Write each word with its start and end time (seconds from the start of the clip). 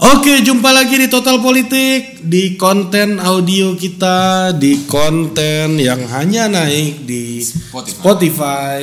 Oke, 0.00 0.40
jumpa 0.40 0.72
lagi 0.72 0.96
di 0.96 1.12
Total 1.12 1.36
Politik 1.44 2.24
di 2.24 2.56
konten 2.56 3.20
audio 3.20 3.76
kita 3.76 4.48
di 4.56 4.88
konten 4.88 5.76
yang 5.76 6.08
hanya 6.08 6.48
naik 6.48 7.04
di 7.04 7.44
Spotify. 7.44 8.00
Spotify. 8.00 8.82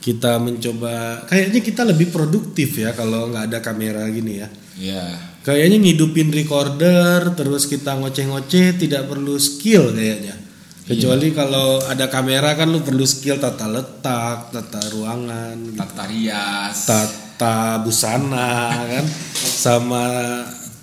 Kita 0.00 0.40
mencoba, 0.40 1.28
kayaknya 1.28 1.60
kita 1.60 1.84
lebih 1.84 2.08
produktif 2.08 2.72
ya 2.80 2.96
kalau 2.96 3.28
nggak 3.28 3.52
ada 3.52 3.60
kamera 3.60 4.08
gini 4.08 4.40
ya. 4.40 4.48
Iya. 4.80 5.04
Kayaknya 5.44 5.76
ngidupin 5.76 6.32
recorder, 6.32 7.36
terus 7.36 7.68
kita 7.68 8.00
ngoceh-ngoceh, 8.00 8.80
tidak 8.80 9.12
perlu 9.12 9.36
skill 9.36 9.92
kayaknya. 9.92 10.40
Kecuali 10.88 11.36
kalau 11.36 11.84
ada 11.84 12.08
kamera 12.08 12.56
kan 12.56 12.72
lu 12.72 12.80
perlu 12.80 13.04
skill 13.04 13.36
tata 13.36 13.68
letak, 13.68 14.48
tata 14.56 14.80
ruangan, 14.88 15.76
Tata 15.76 16.08
rias. 16.08 16.88
tata 16.88 17.29
busana 17.80 18.74
kan? 18.84 19.06
Sama 19.36 20.04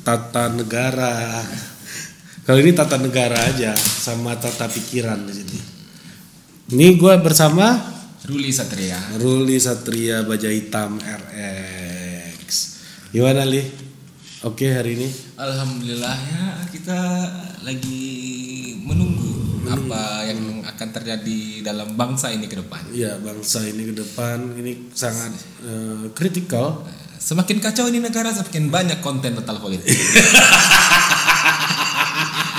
tata 0.01 0.49
negara. 0.49 1.43
Kalau 2.47 2.63
ini 2.63 2.71
tata 2.71 2.95
negara 2.95 3.35
aja 3.35 3.75
sama 3.75 4.39
tata 4.39 4.71
pikiran 4.71 5.19
di 5.27 5.33
sini. 5.35 5.59
Ini 6.71 6.95
gue 6.95 7.15
bersama 7.19 7.75
Ruli 8.27 8.51
Satria. 8.55 8.99
Ruli 9.19 9.59
Satria 9.59 10.23
Baja 10.23 10.47
Hitam 10.47 10.99
RX 10.99 12.47
gimana 13.11 13.43
li? 13.47 13.63
Oke 14.47 14.71
hari 14.71 14.95
ini? 14.95 15.09
Alhamdulillah 15.35 16.15
ya 16.15 16.45
kita 16.71 16.99
lagi 17.67 18.03
menunggu 18.83 19.26
apa 19.67 20.23
yang 20.27 20.63
akan 20.63 20.87
terjadi 20.95 21.41
dalam 21.61 21.93
bangsa 21.99 22.31
ini 22.31 22.47
ke 22.47 22.57
depan. 22.59 22.81
ya 22.95 23.19
bangsa 23.19 23.61
ini 23.67 23.91
ke 23.91 23.93
depan 23.99 24.55
ini 24.55 24.91
sangat 24.95 25.35
eh, 25.63 26.07
kritikal 26.15 26.87
Semakin 27.17 27.57
kacau 27.57 27.89
ini 27.89 27.97
negara 27.97 28.29
semakin 28.29 28.69
banyak 28.69 29.01
konten 29.01 29.33
total 29.35 29.57
politik. 29.57 29.89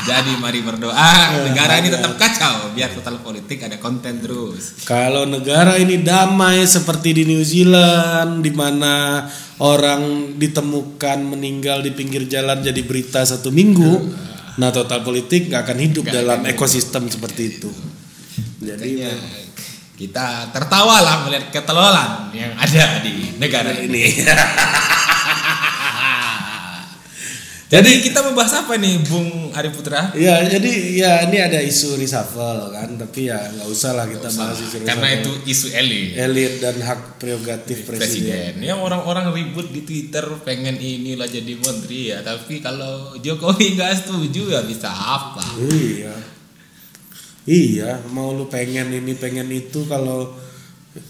Jadi 0.09 0.41
mari 0.41 0.65
berdoa 0.65 1.47
negara 1.47 1.79
ini 1.79 1.93
tetap 1.93 2.17
kacau 2.17 2.73
biar 2.73 2.91
total 2.97 3.21
politik 3.23 3.63
ada 3.63 3.77
konten 3.79 4.19
terus. 4.19 4.83
Kalau 4.83 5.29
negara 5.29 5.77
ini 5.79 6.01
damai 6.03 6.65
seperti 6.65 7.13
di 7.13 7.25
New 7.29 7.45
Zealand, 7.45 8.41
di 8.43 8.51
mana 8.51 9.25
orang 9.63 10.35
ditemukan 10.41 11.19
meninggal 11.23 11.85
di 11.85 11.93
pinggir 11.93 12.25
jalan 12.27 12.59
jadi 12.65 12.81
berita 12.83 13.21
satu 13.23 13.53
minggu, 13.53 14.11
nah 14.59 14.75
total 14.75 15.07
politik 15.07 15.49
nggak 15.49 15.63
akan 15.63 15.79
hidup 15.79 16.05
dalam 16.11 16.43
ekosistem 16.45 17.07
seperti 17.07 17.59
itu. 17.59 17.71
Jadi 18.59 19.07
Makanya 19.07 19.13
kita 19.99 20.55
tertawa 20.55 21.03
lah 21.03 21.17
melihat 21.27 21.51
ketelolan 21.51 22.31
yang 22.31 22.55
ada 22.55 23.03
di 23.03 23.35
negara 23.39 23.75
ini. 23.75 24.15
Jadi 27.69 28.01
kita 28.01 28.25
membahas 28.25 28.65
apa 28.65 28.81
nih, 28.81 28.97
Bung 29.05 29.53
Ari 29.53 29.69
Putra? 29.69 30.09
ya 30.17 30.41
jadi 30.49 30.73
ya 30.97 31.13
ini 31.29 31.37
ada 31.37 31.61
isu 31.61 32.01
reshuffle 32.01 32.73
kan, 32.73 32.97
tapi 32.97 33.29
ya 33.29 33.37
nggak 33.37 33.69
usah 33.69 33.93
lah 33.93 34.09
kita 34.09 34.25
bahas 34.25 34.57
isu 34.57 34.89
Karena 34.89 35.05
reshuffle. 35.05 35.21
itu 35.21 35.33
isu 35.53 35.67
elit 35.77 36.09
elit 36.17 36.53
dan 36.65 36.81
hak 36.81 37.21
prerogatif 37.21 37.85
presiden. 37.85 38.57
presiden. 38.57 38.65
Yang 38.65 38.81
orang-orang 38.81 39.37
ribut 39.37 39.69
di 39.69 39.85
Twitter 39.85 40.25
pengen 40.49 40.81
inilah 40.81 41.29
jadi 41.29 41.53
menteri 41.61 42.17
ya, 42.17 42.25
tapi 42.25 42.65
kalau 42.65 43.13
Jokowi 43.21 43.67
nggak 43.77 43.93
setuju 44.01 44.49
ya 44.49 44.65
bisa 44.65 44.89
apa? 44.89 45.45
Iya. 45.61 46.17
Iya, 47.45 48.01
mau 48.13 48.33
lu 48.33 48.49
pengen 48.49 48.93
ini 48.93 49.13
pengen 49.13 49.49
itu 49.53 49.85
kalau 49.85 50.33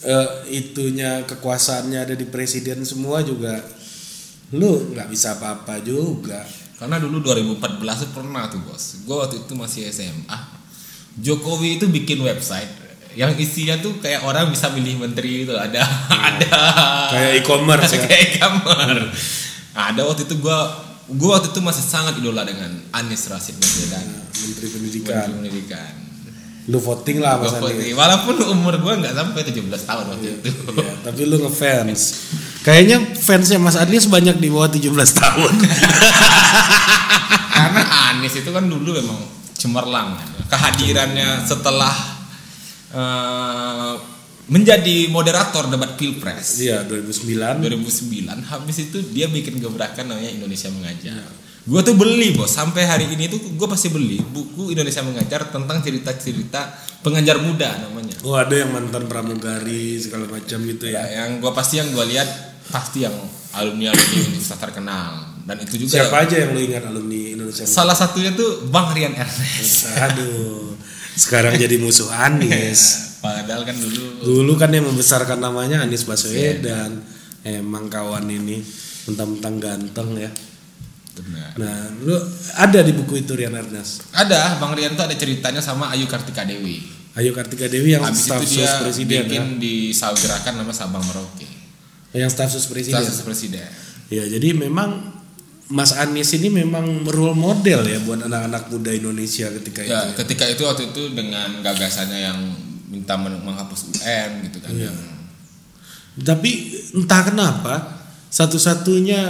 eh, 0.03 0.31
itunya 0.51 1.23
kekuasaannya 1.23 2.03
ada 2.03 2.15
di 2.19 2.27
presiden 2.27 2.83
semua 2.83 3.23
juga 3.23 3.59
lu 4.55 4.95
nggak 4.95 5.09
bisa 5.13 5.37
apa-apa 5.37 5.83
juga. 5.85 6.41
Karena 6.79 7.03
dulu 7.03 7.19
2014 7.21 7.83
tuh 8.07 8.11
pernah 8.15 8.47
tuh 8.47 8.63
bos. 8.63 9.03
Gue 9.03 9.17
waktu 9.19 9.43
itu 9.43 9.53
masih 9.59 9.91
SMA. 9.91 10.39
Jokowi 11.19 11.83
itu 11.83 11.91
bikin 11.91 12.23
website 12.23 12.71
yang 13.19 13.35
isinya 13.35 13.75
tuh 13.83 13.99
kayak 13.99 14.23
orang 14.23 14.47
bisa 14.55 14.71
milih 14.71 15.03
menteri 15.03 15.43
itu 15.43 15.51
ada 15.51 15.83
ada 16.07 16.53
Kayak 17.11 17.43
e-commerce 17.43 17.99
ya. 17.99 18.01
kayak 18.07 18.39
kamar. 18.39 19.11
Ada 19.75 20.07
waktu 20.07 20.31
itu 20.31 20.39
gue 20.39 20.59
gue 21.19 21.31
waktu 21.31 21.51
itu 21.51 21.59
masih 21.59 21.83
sangat 21.83 22.15
idola 22.23 22.47
dengan 22.47 22.71
Anies 22.95 23.27
Rashid 23.27 23.59
Baswedan. 23.59 24.07
Menteri 24.39 24.67
Pendidikan. 24.71 25.15
Menteri 25.19 25.33
Pendidikan. 25.35 25.93
Lu 26.69 26.77
voting 26.77 27.25
lah 27.25 27.41
Mas 27.41 27.57
Andi. 27.57 27.97
Walaupun 27.97 28.37
umur 28.53 28.77
gue 28.77 28.93
nggak 29.01 29.17
sampai 29.17 29.41
17 29.41 29.89
tahun 29.89 30.05
waktu 30.13 30.27
itu. 30.37 30.51
Iya, 30.53 30.93
tapi 31.09 31.21
lu 31.25 31.37
ngefans. 31.49 32.01
Kayaknya 32.61 32.97
fansnya 33.17 33.57
Mas 33.57 33.81
Anies 33.81 34.05
banyak 34.05 34.37
di 34.37 34.53
bawah 34.53 34.69
17 34.69 34.93
tahun. 34.93 35.55
Karena 37.57 37.83
Anies 38.13 38.37
itu 38.37 38.51
kan 38.53 38.69
dulu 38.69 39.01
memang 39.01 39.17
cemerlang 39.57 40.21
kehadirannya 40.53 41.43
setelah 41.49 41.95
eh, 42.93 43.95
menjadi 44.49 45.13
moderator 45.13 45.69
debat 45.69 45.93
pilpres 45.97 46.61
Iya, 46.61 46.85
2009. 46.89 47.65
2009 47.65 48.49
habis 48.49 48.77
itu 48.81 48.99
dia 49.13 49.29
bikin 49.29 49.61
gebrakan 49.61 50.09
namanya 50.09 50.33
Indonesia 50.33 50.73
Mengajar 50.73 51.48
gue 51.69 51.81
tuh 51.83 51.95
beli 51.95 52.33
bos 52.33 52.49
sampai 52.49 52.83
hari 52.83 53.13
ini 53.13 53.29
tuh 53.29 53.37
gue 53.37 53.69
pasti 53.69 53.89
beli 53.89 54.17
buku 54.19 54.73
Indonesia 54.73 55.05
Mengajar 55.05 55.53
tentang 55.53 55.79
cerita-cerita 55.79 56.61
pengajar 57.01 57.37
muda 57.39 57.69
namanya 57.79 58.17
Oh, 58.21 58.35
ada 58.35 58.51
yang 58.51 58.73
mantan 58.73 59.05
pramugari 59.05 59.95
segala 59.97 60.25
macam 60.27 60.59
gitu 60.59 60.89
ya 60.89 61.05
ya. 61.05 61.23
yang 61.23 61.39
gue 61.39 61.53
pasti 61.53 61.77
yang 61.77 61.93
gue 61.93 62.05
lihat 62.09 62.29
pasti 62.67 63.05
yang 63.05 63.13
alumni 63.53 63.93
alumni 63.93 64.17
universitas 64.25 64.59
terkenal 64.59 65.13
dan 65.45 65.57
itu 65.59 65.75
juga 65.79 65.93
Siapa 66.01 66.17
aja 66.25 66.37
yang 66.39 66.51
lu 66.53 66.61
ingat 66.63 66.85
alumni 66.85 67.21
Indonesia? 67.31 67.65
salah 67.65 67.93
satunya 67.93 68.33
tuh 68.33 68.65
Bang 68.67 68.91
Rian 68.91 69.13
Ernest 69.13 69.93
Aduh. 69.95 70.73
Sekarang 71.15 71.51
jadi 71.53 71.77
musuh 71.77 72.07
Anies. 72.09 72.81
Padahal 73.25 73.67
kan 73.67 73.75
dulu 73.75 74.23
Dulu 74.23 74.53
kan 74.55 74.71
yang 74.71 74.87
membesarkan 74.87 75.37
namanya 75.37 75.83
Anies 75.83 76.07
Baswedan. 76.07 77.03
Emang 77.43 77.91
kawan 77.91 78.23
ini 78.25 78.63
mentang-mentang 79.05 79.59
ganteng 79.59 80.15
ya. 80.15 80.31
Benar. 81.25 81.51
Nah, 81.59 81.79
lu 82.05 82.15
ada 82.55 82.81
di 82.83 82.93
buku 82.95 83.23
itu 83.23 83.33
Rian 83.35 83.55
Ernest. 83.55 84.07
ada 84.15 84.59
Bang 84.63 84.75
Rian 84.75 84.95
tuh 84.95 85.05
ada 85.07 85.15
ceritanya 85.19 85.59
sama 85.59 85.91
Ayu 85.91 86.07
Kartika 86.07 86.47
Dewi. 86.47 86.83
Ayu 87.19 87.35
Kartika 87.35 87.67
Dewi 87.67 87.99
yang 87.99 88.07
Habis 88.07 88.31
staf 88.31 88.39
itu 88.39 88.63
sus 88.63 88.63
dia 88.63 88.79
presiden 88.79 89.27
bikin 89.27 89.45
ya. 89.45 89.59
di 89.59 89.75
Gerakan 89.91 90.55
nama 90.63 90.73
Sabang 90.73 91.03
Merauke. 91.03 91.49
Yang 92.15 92.31
staf 92.39 92.49
sus 92.55 92.71
presiden. 92.71 93.03
Staf 93.03 93.27
presiden. 93.27 93.67
Ya, 94.09 94.25
jadi 94.25 94.55
memang 94.55 95.19
Mas 95.69 95.93
Anies 95.93 96.33
ini 96.33 96.49
memang 96.49 97.05
role 97.05 97.37
model 97.37 97.85
ya 97.85 98.01
buat 98.01 98.25
anak-anak 98.25 98.73
muda 98.73 98.89
Indonesia 98.95 99.53
ketika 99.61 99.85
itu. 99.85 99.93
Ya, 99.93 100.01
ya. 100.09 100.17
ketika 100.17 100.49
itu 100.49 100.65
waktu 100.65 100.95
itu 100.95 101.13
dengan 101.13 101.61
gagasannya 101.61 102.19
yang 102.25 102.39
minta 102.89 103.21
men- 103.21 103.45
menghapus 103.45 103.93
UN 104.01 104.49
gitu 104.49 104.65
kan. 104.65 104.73
Iya. 104.73 104.89
Yang 104.89 104.97
Tapi 106.25 106.51
entah 106.97 107.21
kenapa 107.21 107.75
satu-satunya 108.29 109.21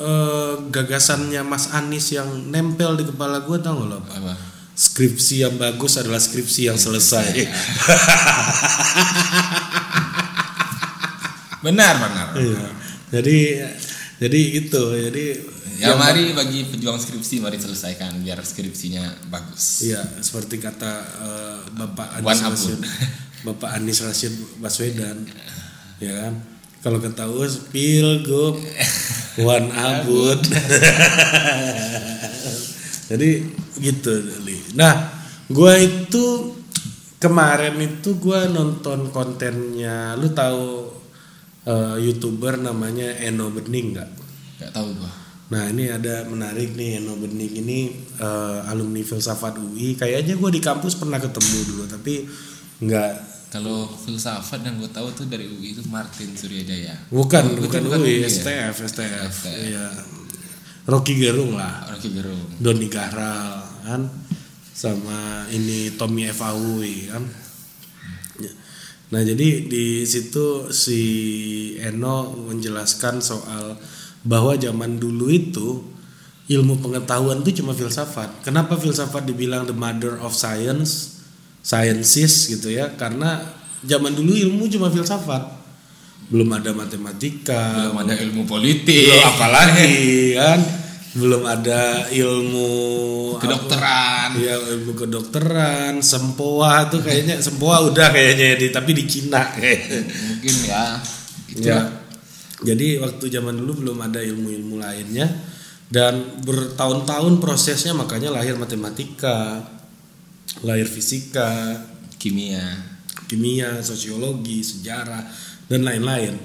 eh, 0.00 0.54
gagasannya 0.72 1.40
Mas 1.44 1.72
Anies 1.72 2.12
yang 2.12 2.28
nempel 2.48 2.96
di 2.96 3.04
kepala 3.04 3.44
gue 3.44 3.58
tau 3.60 3.76
gak 3.80 3.88
lo 3.88 4.00
apa? 4.00 4.34
Skripsi 4.76 5.40
yang 5.40 5.56
bagus 5.56 5.96
adalah 5.96 6.20
skripsi 6.20 6.68
yang 6.68 6.76
selesai. 6.76 7.32
Benar, 11.66 11.98
benar. 11.98 12.28
Iya. 12.38 12.66
Jadi 13.10 13.38
jadi 14.22 14.40
itu 14.54 14.82
jadi 15.10 15.24
Ya 15.76 15.92
mari 15.92 16.32
bagi 16.32 16.64
pejuang 16.72 16.96
skripsi 16.96 17.44
mari 17.44 17.60
selesaikan 17.60 18.24
biar 18.24 18.40
skripsinya 18.40 19.28
bagus. 19.28 19.84
Iya, 19.84 20.00
seperti 20.24 20.56
kata 20.56 20.92
eh, 21.20 21.58
Bapak 21.76 22.16
Anies 22.16 22.40
Abud. 22.40 22.56
Rashid, 22.56 22.80
Bapak 23.44 23.70
Anies 23.76 24.00
Rashid 24.00 24.32
Baswedan, 24.56 25.28
ya 26.00 26.12
kan? 26.16 26.55
Kalau 26.86 27.02
kata 27.02 27.26
Us, 27.34 27.66
pilgub 27.74 28.62
Wan 29.42 29.74
Abud. 29.74 30.38
Jadi 33.10 33.42
gitu, 33.82 34.14
Li. 34.46 34.54
Nah, 34.78 35.10
gua 35.50 35.74
itu 35.82 36.54
kemarin 37.18 37.74
itu 37.82 38.14
gua 38.22 38.46
nonton 38.46 39.10
kontennya, 39.10 40.14
lu 40.14 40.30
tahu 40.30 40.94
eh, 41.66 42.06
youtuber 42.06 42.54
namanya 42.54 43.18
Eno 43.18 43.50
Bening 43.50 43.98
nggak? 43.98 44.10
Gak 44.62 44.70
tahu 44.70 44.86
gua. 44.94 45.10
Nah 45.50 45.66
ini 45.66 45.90
ada 45.90 46.22
menarik 46.30 46.78
nih 46.78 47.02
Eno 47.02 47.18
Bening 47.18 47.66
ini 47.66 47.78
eh, 48.22 48.70
alumni 48.70 49.02
filsafat 49.02 49.58
UI. 49.58 49.98
Kayaknya 49.98 50.38
gue 50.38 50.50
di 50.54 50.62
kampus 50.62 50.94
pernah 50.94 51.18
ketemu 51.18 51.58
dulu 51.66 51.82
tapi 51.90 52.30
nggak 52.78 53.35
Kalau 53.46 53.86
filsafat 53.86 54.60
yang 54.60 54.76
gue 54.76 54.90
tahu 54.90 55.06
tuh 55.14 55.26
dari 55.26 55.46
UI 55.46 55.72
itu 55.72 55.82
Martin 55.86 56.34
Suryajaya. 56.34 57.08
bukan 57.08 57.56
Bukan- 57.56 57.62
bukan, 57.62 57.80
bukan 57.86 58.00
UI, 58.02 58.20
UI 58.20 58.22
ya? 58.22 58.28
STF 58.28 58.74
STF. 58.84 59.30
STF. 59.32 59.46
Iya. 59.70 59.86
Rocky 60.86 61.14
Gerung 61.16 61.54
lah, 61.54 61.90
Rocky 61.90 62.10
Gerung. 62.10 62.38
Doni 62.58 62.86
Gahral 62.86 63.58
kan, 63.82 64.06
sama 64.70 65.46
ini 65.50 65.90
Tommy 65.92 66.26
Evahui 66.26 67.10
kan. 67.10 67.22
Nah 69.06 69.22
jadi 69.22 69.66
di 69.66 70.02
situ 70.02 70.66
si 70.74 71.00
Eno 71.78 72.34
menjelaskan 72.50 73.22
soal 73.22 73.78
bahwa 74.26 74.58
zaman 74.58 74.98
dulu 74.98 75.30
itu 75.30 75.78
ilmu 76.46 76.78
pengetahuan 76.78 77.42
itu 77.42 77.62
cuma 77.62 77.70
filsafat. 77.70 78.42
Kenapa 78.42 78.74
filsafat 78.74 79.22
dibilang 79.22 79.62
the 79.62 79.74
mother 79.74 80.18
of 80.18 80.34
science, 80.34 81.15
sciences 81.66 82.46
gitu 82.46 82.70
ya? 82.70 82.94
Karena 82.94 83.42
zaman 83.82 84.14
dulu 84.14 84.30
ilmu 84.38 84.70
cuma 84.70 84.86
filsafat. 84.94 85.58
Belum 86.30 86.46
ada 86.54 86.70
matematika, 86.74 87.90
belum 87.90 87.98
ada 88.02 88.14
ilmu 88.18 88.42
politik 88.46 89.10
belum 89.10 89.26
apalagi 89.34 89.94
kan? 90.38 90.60
Belum 91.16 91.42
ada 91.48 92.06
ilmu 92.12 92.70
kedokteran 93.40 94.36
apa, 94.36 94.42
ya 94.42 94.56
ilmu 94.58 94.92
kedokteran, 94.92 96.02
sempoa 96.02 96.90
tuh 96.92 97.00
kayaknya 97.00 97.40
sempoa 97.40 97.88
udah 97.88 98.10
kayaknya 98.12 98.58
di 98.58 98.68
tapi 98.68 98.90
di 98.92 99.04
Cina 99.06 99.54
kayak. 99.54 99.80
mungkin 100.30 100.54
ya 100.66 100.84
itu 101.50 101.66
Ya. 101.66 101.88
Jadi 102.56 102.96
waktu 103.00 103.24
zaman 103.28 103.52
dulu 103.52 103.84
belum 103.84 103.98
ada 104.00 104.20
ilmu-ilmu 104.24 104.80
lainnya 104.80 105.28
dan 105.92 106.40
bertahun-tahun 106.40 107.36
prosesnya 107.36 107.92
makanya 107.92 108.32
lahir 108.32 108.56
matematika, 108.56 109.60
lahir 110.62 110.86
fisika, 110.88 111.80
kimia 112.16 112.96
kimia, 113.26 113.82
sosiologi, 113.82 114.62
sejarah 114.62 115.26
dan 115.66 115.82
lain-lain. 115.82 116.38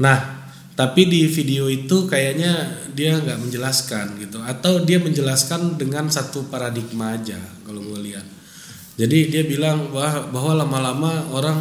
Nah, 0.00 0.44
tapi 0.76 1.08
di 1.08 1.28
video 1.28 1.68
itu 1.68 2.08
kayaknya 2.08 2.84
dia 2.92 3.16
nggak 3.20 3.40
menjelaskan 3.40 4.16
gitu 4.20 4.40
atau 4.40 4.80
dia 4.84 5.00
menjelaskan 5.00 5.76
dengan 5.76 6.08
satu 6.08 6.48
paradigma 6.48 7.16
aja 7.16 7.40
kalau 7.64 7.80
gue 7.80 8.12
lihat. 8.12 8.24
Jadi 8.96 9.32
dia 9.32 9.44
bilang 9.48 9.88
bahwa, 9.88 10.28
bahwa 10.28 10.52
lama-lama 10.64 11.12
orang 11.32 11.60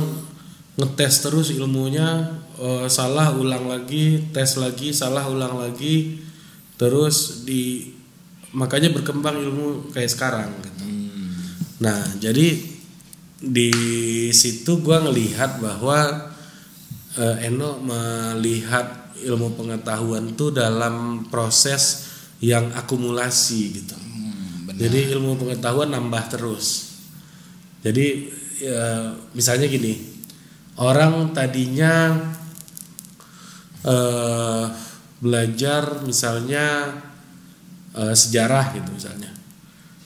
ngetes 0.75 1.23
terus 1.23 1.47
ilmunya 1.51 2.39
eh, 2.59 2.87
salah 2.91 3.35
ulang 3.35 3.67
lagi, 3.67 4.31
tes 4.31 4.59
lagi, 4.59 4.91
salah 4.91 5.27
ulang 5.27 5.59
lagi 5.59 6.19
terus 6.75 7.45
di 7.45 7.93
makanya 8.51 8.89
berkembang 8.91 9.37
ilmu 9.37 9.93
kayak 9.95 10.11
sekarang 10.11 10.49
gitu. 10.65 10.80
Nah, 11.81 12.13
jadi 12.21 12.61
di 13.41 13.73
situ 14.29 14.85
gua 14.85 15.01
ngelihat 15.01 15.57
bahwa 15.57 16.29
eh, 17.17 17.49
Eno 17.49 17.81
melihat 17.81 19.17
ilmu 19.21 19.57
pengetahuan 19.57 20.37
tuh 20.37 20.53
dalam 20.53 21.25
proses 21.29 22.09
yang 22.41 22.69
akumulasi 22.73 23.81
gitu. 23.81 23.97
Hmm, 23.97 24.69
benar. 24.69 24.77
Jadi 24.77 24.99
ilmu 25.13 25.37
pengetahuan 25.41 25.93
nambah 25.93 26.23
terus. 26.37 26.93
Jadi 27.81 28.29
ya, 28.61 29.17
misalnya 29.33 29.65
gini, 29.65 29.97
orang 30.77 31.33
tadinya 31.33 32.13
eh, 33.81 34.65
belajar 35.17 36.05
misalnya 36.05 36.93
eh, 37.97 38.13
sejarah 38.13 38.77
gitu 38.77 38.89
misalnya, 38.93 39.33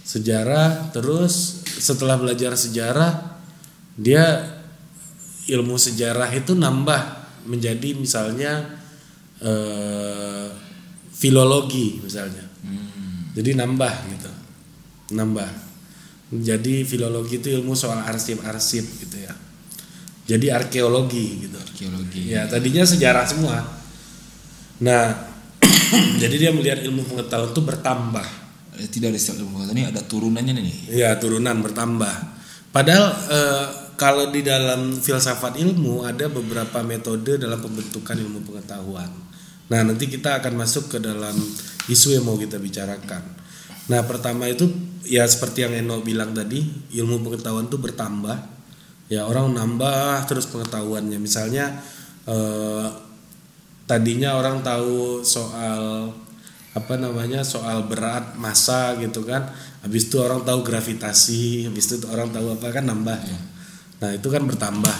sejarah 0.07 0.91
terus 0.95 1.64
setelah 1.75 2.15
belajar 2.19 2.55
sejarah 2.55 3.35
dia 3.95 4.55
ilmu 5.47 5.77
sejarah 5.77 6.31
itu 6.35 6.57
nambah 6.57 7.01
menjadi 7.45 7.95
misalnya 7.95 8.81
eh, 9.39 10.49
filologi 11.15 12.01
misalnya. 12.03 12.43
Jadi 13.35 13.51
nambah 13.51 13.93
gitu. 14.15 14.31
Nambah. 15.15 15.49
Jadi 16.35 16.87
filologi 16.87 17.37
itu 17.37 17.51
ilmu 17.51 17.75
soal 17.77 18.01
arsip-arsip 18.07 18.85
gitu 19.05 19.17
ya. 19.21 19.33
Jadi 20.25 20.49
arkeologi 20.49 21.45
gitu. 21.45 21.57
arkeologi 21.59 22.33
Ya, 22.33 22.49
tadinya 22.49 22.81
sejarah 22.81 23.25
semua. 23.29 23.61
Nah, 24.81 25.03
jadi 26.21 26.35
dia 26.35 26.51
melihat 26.51 26.81
ilmu 26.81 27.05
pengetahuan 27.05 27.53
itu 27.53 27.61
bertambah. 27.61 28.27
Eh, 28.75 28.89
tidak 28.91 29.15
ada 29.15 29.17
istilah 29.19 29.39
ilmu 29.41 29.51
pengetahuan 29.55 29.77
ini 29.79 29.83
ada 29.87 30.01
turunannya 30.03 30.53
nih 30.59 30.77
Ya, 30.99 31.15
turunan 31.15 31.55
bertambah. 31.63 32.15
Padahal 32.75 33.05
eh, 33.31 33.65
kalau 33.95 34.27
di 34.31 34.43
dalam 34.43 34.99
filsafat 34.99 35.55
ilmu 35.55 36.03
ada 36.03 36.27
beberapa 36.27 36.83
metode 36.83 37.39
dalam 37.39 37.59
pembentukan 37.63 38.15
ilmu 38.19 38.43
pengetahuan. 38.43 39.07
Nah, 39.65 39.81
nanti 39.81 40.11
kita 40.11 40.43
akan 40.43 40.53
masuk 40.59 40.93
ke 40.93 40.97
dalam 40.99 41.33
isu 41.87 42.19
yang 42.19 42.27
mau 42.27 42.35
kita 42.35 42.59
bicarakan. 42.59 43.23
Nah, 43.89 44.03
pertama 44.03 44.45
itu 44.51 44.67
ya 45.07 45.23
seperti 45.25 45.65
yang 45.65 45.73
Eno 45.73 46.03
bilang 46.03 46.35
tadi, 46.35 46.61
ilmu 46.93 47.23
pengetahuan 47.23 47.71
itu 47.71 47.79
bertambah. 47.79 48.37
Ya, 49.09 49.25
orang 49.25 49.55
nambah 49.55 50.27
terus 50.27 50.45
pengetahuannya. 50.51 51.17
Misalnya 51.17 51.81
eh, 52.27 52.87
tadinya 53.87 54.37
orang 54.37 54.61
tahu 54.61 55.23
soal 55.23 56.11
apa 56.75 56.99
namanya 56.99 57.39
soal 57.47 57.87
berat 57.87 58.35
massa 58.35 58.99
gitu 58.99 59.23
kan. 59.23 59.47
Habis 59.79 60.11
itu 60.11 60.19
orang 60.19 60.43
tahu 60.43 60.59
gravitasi 60.59 61.71
habis 61.71 61.87
itu 61.87 62.03
orang 62.11 62.35
tahu 62.35 62.59
apa 62.59 62.67
kan 62.75 62.83
nambah. 62.83 63.15
Ya. 63.15 63.39
nah 64.03 64.09
itu 64.11 64.27
kan 64.27 64.43
bertambah. 64.43 64.97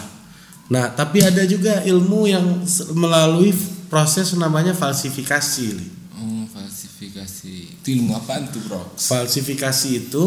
Nah 0.72 0.96
tapi 0.96 1.20
ada 1.20 1.44
juga 1.44 1.84
ilmu 1.84 2.32
yang 2.32 2.64
melalui 2.96 3.52
proses 3.92 4.32
namanya 4.40 4.72
falsifikasi 4.72 5.66
Li. 5.76 5.88
oh 6.16 6.48
falsifikasi. 6.48 7.84
Itu 7.84 7.88
ilmu 7.92 8.16
apaan 8.16 8.48
tuh 8.48 8.64
bro? 8.64 8.96
Falsifikasi 8.96 10.08
itu 10.08 10.24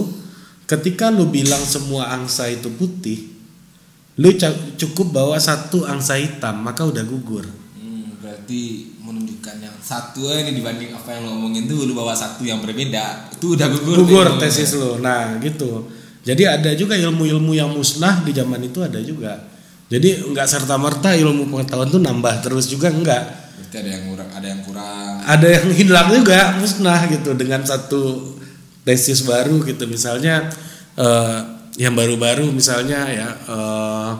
ketika 0.69 1.09
lu 1.09 1.33
bilang 1.33 1.65
semua 1.65 2.13
angsa 2.13 2.45
itu 2.53 2.69
putih 2.77 3.41
lu 4.21 4.35
cukup 4.77 5.15
bawa 5.15 5.41
satu 5.41 5.89
angsa 5.89 6.21
hitam 6.21 6.61
maka 6.61 6.85
udah 6.85 7.07
gugur. 7.09 7.47
Hmm, 7.79 8.19
berarti 8.21 8.93
menunjukkan 9.39 9.57
yang 9.63 9.77
satu 9.79 10.35
ini 10.35 10.51
dibanding 10.51 10.91
apa 10.91 11.15
yang 11.15 11.31
lo 11.31 11.39
omongin 11.39 11.71
tuh 11.71 11.87
lu 11.87 11.95
bawa 11.95 12.11
satu 12.11 12.43
yang 12.43 12.59
berbeda 12.59 13.31
itu 13.39 13.55
udah 13.55 13.71
gugur 13.71 14.03
gugur 14.03 14.27
tesis 14.43 14.75
lo 14.75 14.99
nah 14.99 15.39
gitu. 15.39 15.87
Jadi 16.27 16.43
ada 16.45 16.75
juga 16.75 16.99
ilmu-ilmu 16.99 17.55
yang 17.55 17.71
musnah 17.71 18.21
di 18.27 18.35
zaman 18.35 18.61
itu 18.67 18.83
ada 18.83 18.99
juga. 18.99 19.39
Jadi 19.89 20.27
nggak 20.35 20.47
serta 20.51 20.75
merta 20.75 21.15
ilmu 21.15 21.47
pengetahuan 21.49 21.89
tuh 21.89 22.03
nambah 22.03 22.35
terus 22.43 22.67
juga 22.67 22.91
enggak 22.91 23.47
berarti 23.59 23.77
ada 23.79 23.91
yang 23.95 24.05
kurang 24.11 24.31
ada 24.35 24.47
yang 24.51 24.61
kurang. 24.67 25.13
Ada 25.23 25.47
yang 25.47 25.67
hilang 25.71 26.09
juga 26.11 26.41
musnah 26.59 27.01
gitu 27.07 27.31
dengan 27.39 27.61
satu 27.63 28.03
tesis 28.83 29.23
baru 29.23 29.63
gitu. 29.63 29.87
Misalnya 29.87 30.51
eh, 30.99 31.39
yang 31.79 31.95
baru-baru 31.95 32.51
misalnya 32.51 33.07
ya 33.07 33.29
eh, 33.31 34.11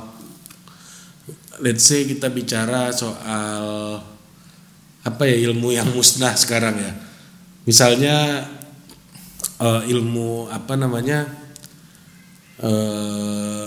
let's 1.59 1.83
say 1.83 2.07
kita 2.07 2.31
bicara 2.31 2.95
soal 2.95 3.99
apa 5.09 5.25
ya 5.25 5.37
ilmu 5.49 5.73
yang 5.73 5.89
musnah 5.97 6.37
sekarang 6.37 6.77
ya. 6.77 6.93
Misalnya 7.65 8.45
eh, 9.61 9.83
ilmu 9.89 10.53
apa 10.53 10.77
namanya 10.77 11.25
eh, 12.61 13.67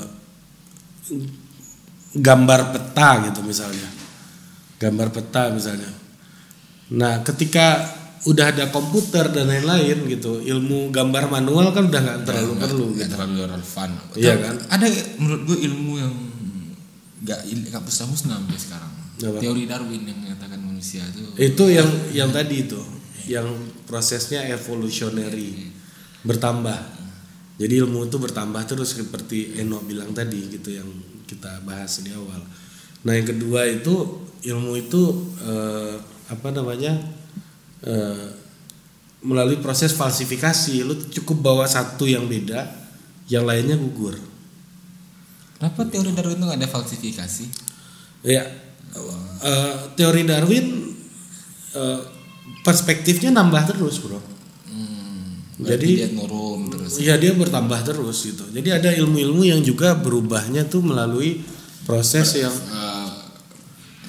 gambar 2.16 2.62
peta 2.76 3.10
gitu 3.32 3.42
misalnya. 3.42 3.90
Gambar 4.78 5.08
peta 5.10 5.50
misalnya. 5.50 5.90
Nah 6.94 7.26
ketika 7.26 7.98
udah 8.22 8.54
ada 8.54 8.70
komputer 8.70 9.34
dan 9.34 9.50
lain-lain 9.50 10.06
gitu 10.06 10.46
ilmu 10.46 10.94
gambar 10.94 11.26
manual 11.34 11.74
kan 11.74 11.90
udah 11.90 12.02
nggak 12.06 12.20
terlalu 12.22 12.54
perlu 12.62 12.86
nggak 12.94 13.10
gitu. 13.10 13.14
terlalu 13.18 13.36
relevan. 13.50 13.90
Iya 14.14 14.34
Tapi 14.38 14.44
kan? 14.46 14.56
ada 14.70 14.88
menurut 15.18 15.42
gue 15.50 15.58
ilmu 15.66 15.94
yang 15.98 16.14
nggak 17.22 17.40
nggak 17.50 17.82
musnah 17.82 18.38
sampai 18.38 18.60
sekarang. 18.62 18.92
Apa? 19.22 19.38
teori 19.38 19.70
Darwin 19.70 20.02
yang 20.02 20.18
menyatakan 20.18 20.51
manusia 20.82 21.06
itu. 21.06 21.22
Itu 21.38 21.64
yang 21.70 21.90
yang 22.10 22.30
tadi 22.34 22.66
itu 22.66 22.82
yang 23.30 23.46
prosesnya 23.86 24.50
evolutionary 24.50 25.70
bertambah. 26.26 26.98
Jadi 27.62 27.74
ilmu 27.86 28.10
itu 28.10 28.18
bertambah 28.18 28.66
terus 28.66 28.98
seperti 28.98 29.62
Eno 29.62 29.78
bilang 29.86 30.10
tadi 30.18 30.50
gitu 30.50 30.74
yang 30.74 30.90
kita 31.30 31.62
bahas 31.62 32.02
di 32.02 32.10
awal. 32.10 32.42
Nah 33.06 33.14
yang 33.14 33.30
kedua 33.30 33.70
itu 33.70 34.26
ilmu 34.42 34.74
itu 34.82 35.02
eh, 35.46 36.02
apa 36.34 36.50
namanya 36.50 36.98
eh, 37.86 38.28
melalui 39.22 39.62
proses 39.62 39.94
falsifikasi 39.94 40.82
lu 40.82 40.98
cukup 41.14 41.46
bawa 41.46 41.70
satu 41.70 42.10
yang 42.10 42.26
beda 42.26 42.66
yang 43.30 43.46
lainnya 43.46 43.78
gugur. 43.78 44.18
Kenapa 45.62 45.86
teori 45.86 46.10
Darwin 46.18 46.42
itu 46.42 46.46
nggak 46.50 46.58
ada 46.58 46.70
falsifikasi? 46.74 47.46
Ya 48.26 48.50
eh, 49.42 49.76
teori 49.96 50.22
Darwin 50.28 50.66
eh, 51.74 52.00
perspektifnya 52.62 53.32
nambah 53.32 53.64
terus 53.74 54.04
bro 54.04 54.20
hmm, 54.20 55.64
Jadi- 55.64 55.96
dia 56.04 56.10
nurun 56.12 56.70
terus 56.70 57.00
Iya 57.00 57.16
dia 57.16 57.32
bertambah 57.32 57.88
terus 57.88 58.28
gitu. 58.28 58.44
Jadi 58.52 58.68
ada 58.68 58.92
ilmu-ilmu 58.92 59.48
yang 59.48 59.64
juga 59.64 59.96
berubahnya 59.96 60.68
tuh 60.68 60.84
melalui 60.84 61.40
proses 61.88 62.36
yang 62.36 62.52
Eh, 62.52 63.10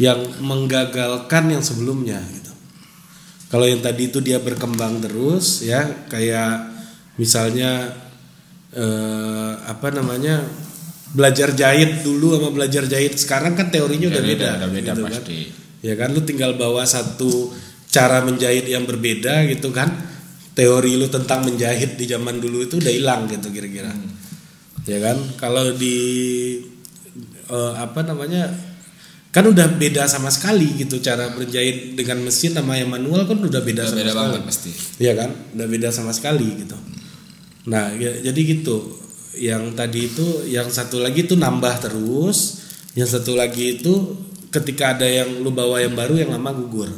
yang 0.03 0.19
menggagalkan 0.43 1.53
yang 1.53 1.63
sebelumnya 1.63 2.19
gitu. 2.35 2.51
Kalau 3.55 3.69
yang 3.71 3.79
tadi 3.79 4.11
itu 4.11 4.19
dia 4.19 4.43
berkembang 4.43 4.99
terus 4.99 5.63
ya 5.63 5.85
kayak 6.11 6.75
misalnya 7.15 7.95
eh, 8.75 9.53
apa 9.63 9.95
namanya 9.95 10.43
belajar 11.13 11.53
jahit 11.53 12.01
dulu 12.01 12.35
sama 12.35 12.49
belajar 12.51 12.85
jahit 12.85 13.15
sekarang 13.15 13.53
kan 13.53 13.69
teorinya 13.69 14.09
udah 14.09 14.23
Beda, 14.23 14.33
beda, 14.33 14.49
udah 14.57 14.71
beda 14.71 14.91
gitu 14.91 15.03
kan. 15.03 15.13
pasti. 15.13 15.39
Ya 15.81 15.95
kan 15.95 16.09
lu 16.11 16.23
tinggal 16.23 16.55
bawa 16.55 16.83
satu 16.83 17.53
cara 17.87 18.21
menjahit 18.21 18.65
yang 18.65 18.83
berbeda 18.83 19.45
gitu 19.47 19.69
kan. 19.71 20.11
teori 20.53 20.95
lu 20.95 21.09
tentang 21.09 21.43
menjahit 21.43 21.97
di 21.97 22.05
zaman 22.05 22.37
dulu 22.37 22.61
itu 22.61 22.77
udah 22.77 22.93
hilang 22.93 23.25
gitu 23.25 23.49
kira-kira 23.49 23.89
ya 24.85 25.01
kan 25.01 25.17
kalau 25.35 25.73
di 25.73 25.97
eh, 27.49 27.73
apa 27.75 28.05
namanya 28.05 28.53
kan 29.33 29.49
udah 29.49 29.65
beda 29.73 30.05
sama 30.05 30.29
sekali 30.29 30.77
gitu 30.77 31.01
cara 31.01 31.33
berjahit 31.33 31.97
dengan 31.97 32.21
mesin 32.21 32.53
sama 32.53 32.77
yang 32.77 32.93
manual 32.93 33.25
kan 33.25 33.41
udah 33.41 33.65
beda 33.65 33.81
Udah 33.81 33.89
sama 33.89 33.97
beda 33.97 34.13
sekali 34.13 34.21
banget 34.29 34.43
pasti. 34.45 34.71
Iya 35.01 35.13
kan, 35.17 35.31
udah 35.57 35.67
beda 35.67 35.89
sama 35.89 36.13
sekali 36.13 36.49
gitu. 36.61 36.77
Nah, 37.65 37.97
ya- 37.97 38.21
jadi 38.23 38.41
gitu. 38.45 38.77
Yang 39.33 39.63
tadi 39.73 40.01
itu, 40.13 40.27
yang 40.49 40.69
satu 40.69 41.01
lagi 41.01 41.25
itu 41.25 41.35
nambah 41.37 41.89
terus, 41.89 42.61
yang 42.93 43.09
satu 43.09 43.33
lagi 43.33 43.81
itu 43.81 43.93
ketika 44.53 44.93
ada 44.93 45.09
yang 45.09 45.41
lu 45.41 45.49
bawa 45.49 45.81
yang 45.81 45.97
baru, 45.97 46.21
yang 46.21 46.31
lama 46.37 46.53
gugur. 46.53 46.93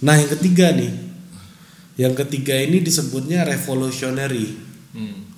Nah, 0.00 0.16
yang 0.16 0.32
ketiga 0.32 0.72
nih, 0.72 0.92
yang 2.00 2.16
ketiga 2.16 2.56
ini 2.56 2.80
disebutnya 2.80 3.44
revolutionary. 3.44 4.56
Hmm. 4.96 5.28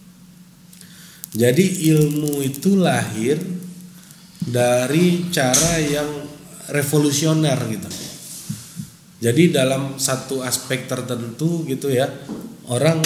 Jadi 1.37 1.91
ilmu 1.93 2.41
itu 2.41 2.79
lahir 2.79 3.37
dari 4.41 5.27
cara 5.29 5.83
yang 5.83 6.09
revolusioner 6.71 7.59
gitu. 7.69 7.91
Jadi 9.21 9.51
dalam 9.53 9.99
satu 9.99 10.41
aspek 10.41 10.87
tertentu 10.87 11.67
gitu 11.67 11.91
ya, 11.91 12.09
orang 12.71 13.03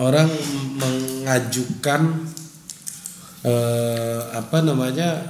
orang 0.00 0.26
mengajukan 0.80 2.26
eh, 3.46 4.20
apa 4.34 4.58
namanya 4.64 5.22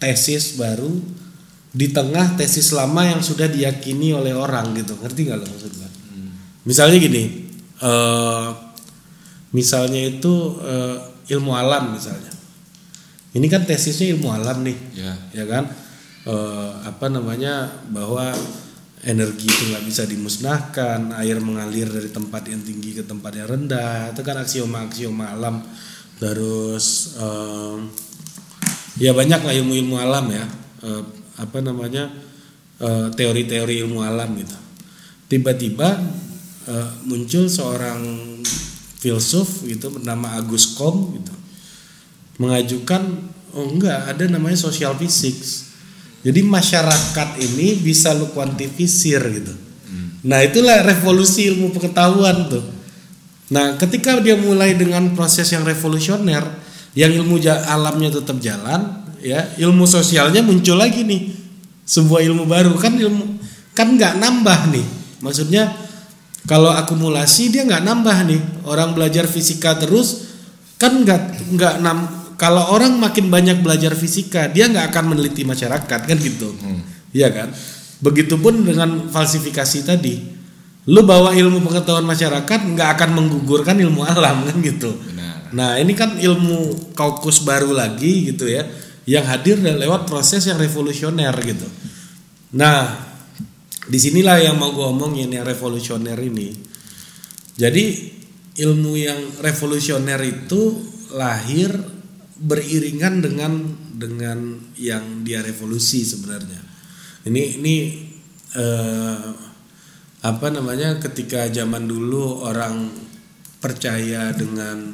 tesis 0.00 0.56
baru 0.58 0.90
di 1.70 1.94
tengah 1.94 2.34
tesis 2.34 2.74
lama 2.74 3.06
yang 3.06 3.22
sudah 3.22 3.46
diyakini 3.46 4.10
oleh 4.10 4.34
orang 4.34 4.74
gitu. 4.74 4.98
Ngerti 4.98 5.20
nggak 5.30 5.38
lo 5.38 5.46
maksud 5.46 5.72
gua? 5.78 5.90
Misalnya 6.66 6.96
gini, 6.98 7.24
eh, 7.78 8.48
misalnya 9.54 10.00
itu 10.02 10.34
eh, 10.62 10.96
ilmu 11.36 11.54
alam 11.54 11.94
misalnya. 11.94 12.32
Ini 13.30 13.46
kan 13.46 13.62
tesisnya 13.62 14.10
ilmu 14.18 14.26
alam 14.26 14.66
nih 14.66 14.78
Ya. 14.98 15.14
ya 15.30 15.44
kan 15.46 15.70
Eh, 16.20 16.72
apa 16.84 17.08
namanya 17.08 17.80
bahwa 17.88 18.28
energi 19.00 19.48
itu 19.48 19.62
nggak 19.72 19.84
bisa 19.88 20.04
dimusnahkan 20.04 21.16
air 21.16 21.40
mengalir 21.40 21.88
dari 21.88 22.12
tempat 22.12 22.52
yang 22.52 22.60
tinggi 22.60 23.00
ke 23.00 23.02
tempat 23.08 23.32
yang 23.32 23.48
rendah. 23.48 24.12
Itu 24.12 24.20
kan 24.20 24.36
aksioma 24.36 24.84
aksioma 24.84 25.32
alam. 25.32 25.64
Terus 26.20 27.16
eh, 27.16 27.76
ya 29.00 29.16
banyak 29.16 29.40
lah 29.40 29.54
ilmu-ilmu 29.56 29.96
alam 29.96 30.26
ya. 30.28 30.44
Eh, 30.84 31.02
apa 31.40 31.58
namanya? 31.64 32.12
Eh, 32.80 33.08
teori-teori 33.16 33.80
ilmu 33.84 34.04
alam 34.04 34.36
gitu. 34.36 34.56
Tiba-tiba 35.32 35.96
eh, 36.68 36.90
muncul 37.08 37.48
seorang 37.48 38.04
filsuf 39.00 39.64
gitu 39.64 39.88
bernama 39.96 40.36
Agus 40.36 40.76
Kom 40.76 41.16
gitu. 41.16 41.32
Mengajukan 42.36 43.32
oh 43.56 43.64
enggak 43.64 44.12
ada 44.12 44.28
namanya 44.28 44.60
social 44.60 44.92
physics 45.00 45.69
jadi 46.20 46.40
masyarakat 46.44 47.28
ini 47.40 47.80
bisa 47.80 48.12
lu 48.12 48.28
kuantifisir 48.32 49.20
gitu. 49.24 49.54
Nah 50.20 50.44
itulah 50.44 50.84
revolusi 50.84 51.48
ilmu 51.48 51.72
pengetahuan 51.72 52.52
tuh. 52.52 52.64
Nah 53.50 53.80
ketika 53.80 54.20
dia 54.20 54.36
mulai 54.36 54.76
dengan 54.76 55.16
proses 55.16 55.48
yang 55.48 55.64
revolusioner 55.64 56.44
yang 56.92 57.14
ilmu 57.14 57.40
alamnya 57.64 58.12
tetap 58.12 58.36
jalan 58.42 59.00
ya 59.22 59.48
ilmu 59.56 59.88
sosialnya 59.88 60.44
muncul 60.44 60.76
lagi 60.76 61.08
nih. 61.08 61.32
Sebuah 61.88 62.20
ilmu 62.20 62.44
baru. 62.44 62.76
Kan 62.76 63.00
ilmu 63.00 63.40
kan 63.72 63.96
nggak 63.96 64.20
nambah 64.20 64.60
nih. 64.76 64.86
Maksudnya 65.24 65.72
kalau 66.44 66.68
akumulasi 66.68 67.48
dia 67.48 67.64
nggak 67.64 67.80
nambah 67.80 68.18
nih. 68.28 68.40
Orang 68.68 68.92
belajar 68.92 69.24
fisika 69.24 69.80
terus 69.80 70.28
kan 70.76 71.00
nggak 71.00 71.48
nggak 71.56 71.74
nam 71.80 72.28
kalau 72.40 72.72
orang 72.72 72.96
makin 72.96 73.28
banyak 73.28 73.60
belajar 73.60 73.92
fisika 73.92 74.48
dia 74.48 74.64
nggak 74.64 74.88
akan 74.88 75.12
meneliti 75.12 75.44
masyarakat 75.44 76.00
kan 76.08 76.16
gitu. 76.16 76.56
Iya 77.12 77.28
kan? 77.28 77.52
Begitupun 78.00 78.64
dengan 78.64 79.12
falsifikasi 79.12 79.84
tadi. 79.84 80.40
Lu 80.88 81.04
bawa 81.04 81.36
ilmu 81.36 81.60
pengetahuan 81.60 82.08
masyarakat 82.08 82.60
nggak 82.72 82.88
akan 82.96 83.10
menggugurkan 83.12 83.76
ilmu 83.76 84.08
alam 84.08 84.48
kan 84.48 84.56
gitu. 84.64 84.96
Benar. 84.96 85.52
nah 85.52 85.76
ini 85.76 85.92
kan 85.92 86.16
ilmu 86.16 86.94
kaukus 86.96 87.44
baru 87.44 87.74
lagi 87.74 88.32
gitu 88.32 88.46
ya 88.46 88.64
yang 89.04 89.26
hadir 89.26 89.60
lewat 89.60 90.08
proses 90.08 90.48
yang 90.48 90.56
revolusioner 90.56 91.36
gitu. 91.44 91.68
Nah 92.56 92.88
di 93.84 93.98
sinilah 94.00 94.40
yang 94.40 94.56
mau 94.56 94.72
gue 94.72 94.86
omongin 94.88 95.28
yang 95.28 95.44
revolusioner 95.44 96.16
ini. 96.16 96.56
Jadi 97.60 97.84
ilmu 98.64 98.96
yang 98.96 99.20
revolusioner 99.44 100.24
itu 100.24 100.80
lahir 101.12 101.99
beriringan 102.40 103.20
dengan 103.20 103.52
dengan 103.92 104.56
yang 104.80 105.20
dia 105.28 105.44
revolusi 105.44 106.00
sebenarnya. 106.08 106.64
Ini 107.28 107.60
ini 107.60 107.76
eh, 108.56 109.28
apa 110.24 110.46
namanya 110.48 110.96
ketika 110.96 111.52
zaman 111.52 111.84
dulu 111.84 112.40
orang 112.48 112.88
percaya 113.60 114.32
dengan 114.32 114.88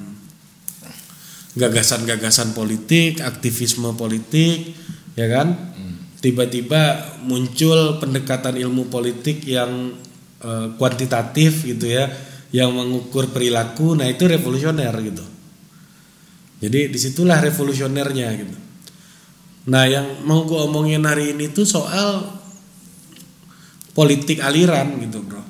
gagasan-gagasan 1.54 2.50
politik, 2.52 3.22
aktivisme 3.22 3.94
politik, 3.94 4.74
ya 5.14 5.30
kan? 5.30 5.54
Tiba-tiba 6.18 7.14
muncul 7.22 8.02
pendekatan 8.02 8.58
ilmu 8.58 8.90
politik 8.90 9.46
yang 9.46 9.94
eh, 10.42 10.66
kuantitatif 10.74 11.62
gitu 11.62 11.86
ya, 11.86 12.10
yang 12.50 12.74
mengukur 12.74 13.30
perilaku. 13.30 13.94
Nah 13.94 14.10
itu 14.10 14.26
revolusioner 14.26 14.90
gitu. 14.98 15.35
Jadi 16.56 16.88
di 16.88 16.98
situlah 16.98 17.38
revolusionernya 17.40 18.28
gitu. 18.38 18.56
Nah 19.68 19.84
yang 19.84 20.24
mau 20.24 20.46
gue 20.46 20.56
omongin 20.56 21.04
hari 21.04 21.36
ini 21.36 21.52
tuh 21.52 21.66
soal 21.68 22.24
politik 23.96 24.40
aliran 24.44 24.96
gitu 25.00 25.20
bro. 25.24 25.42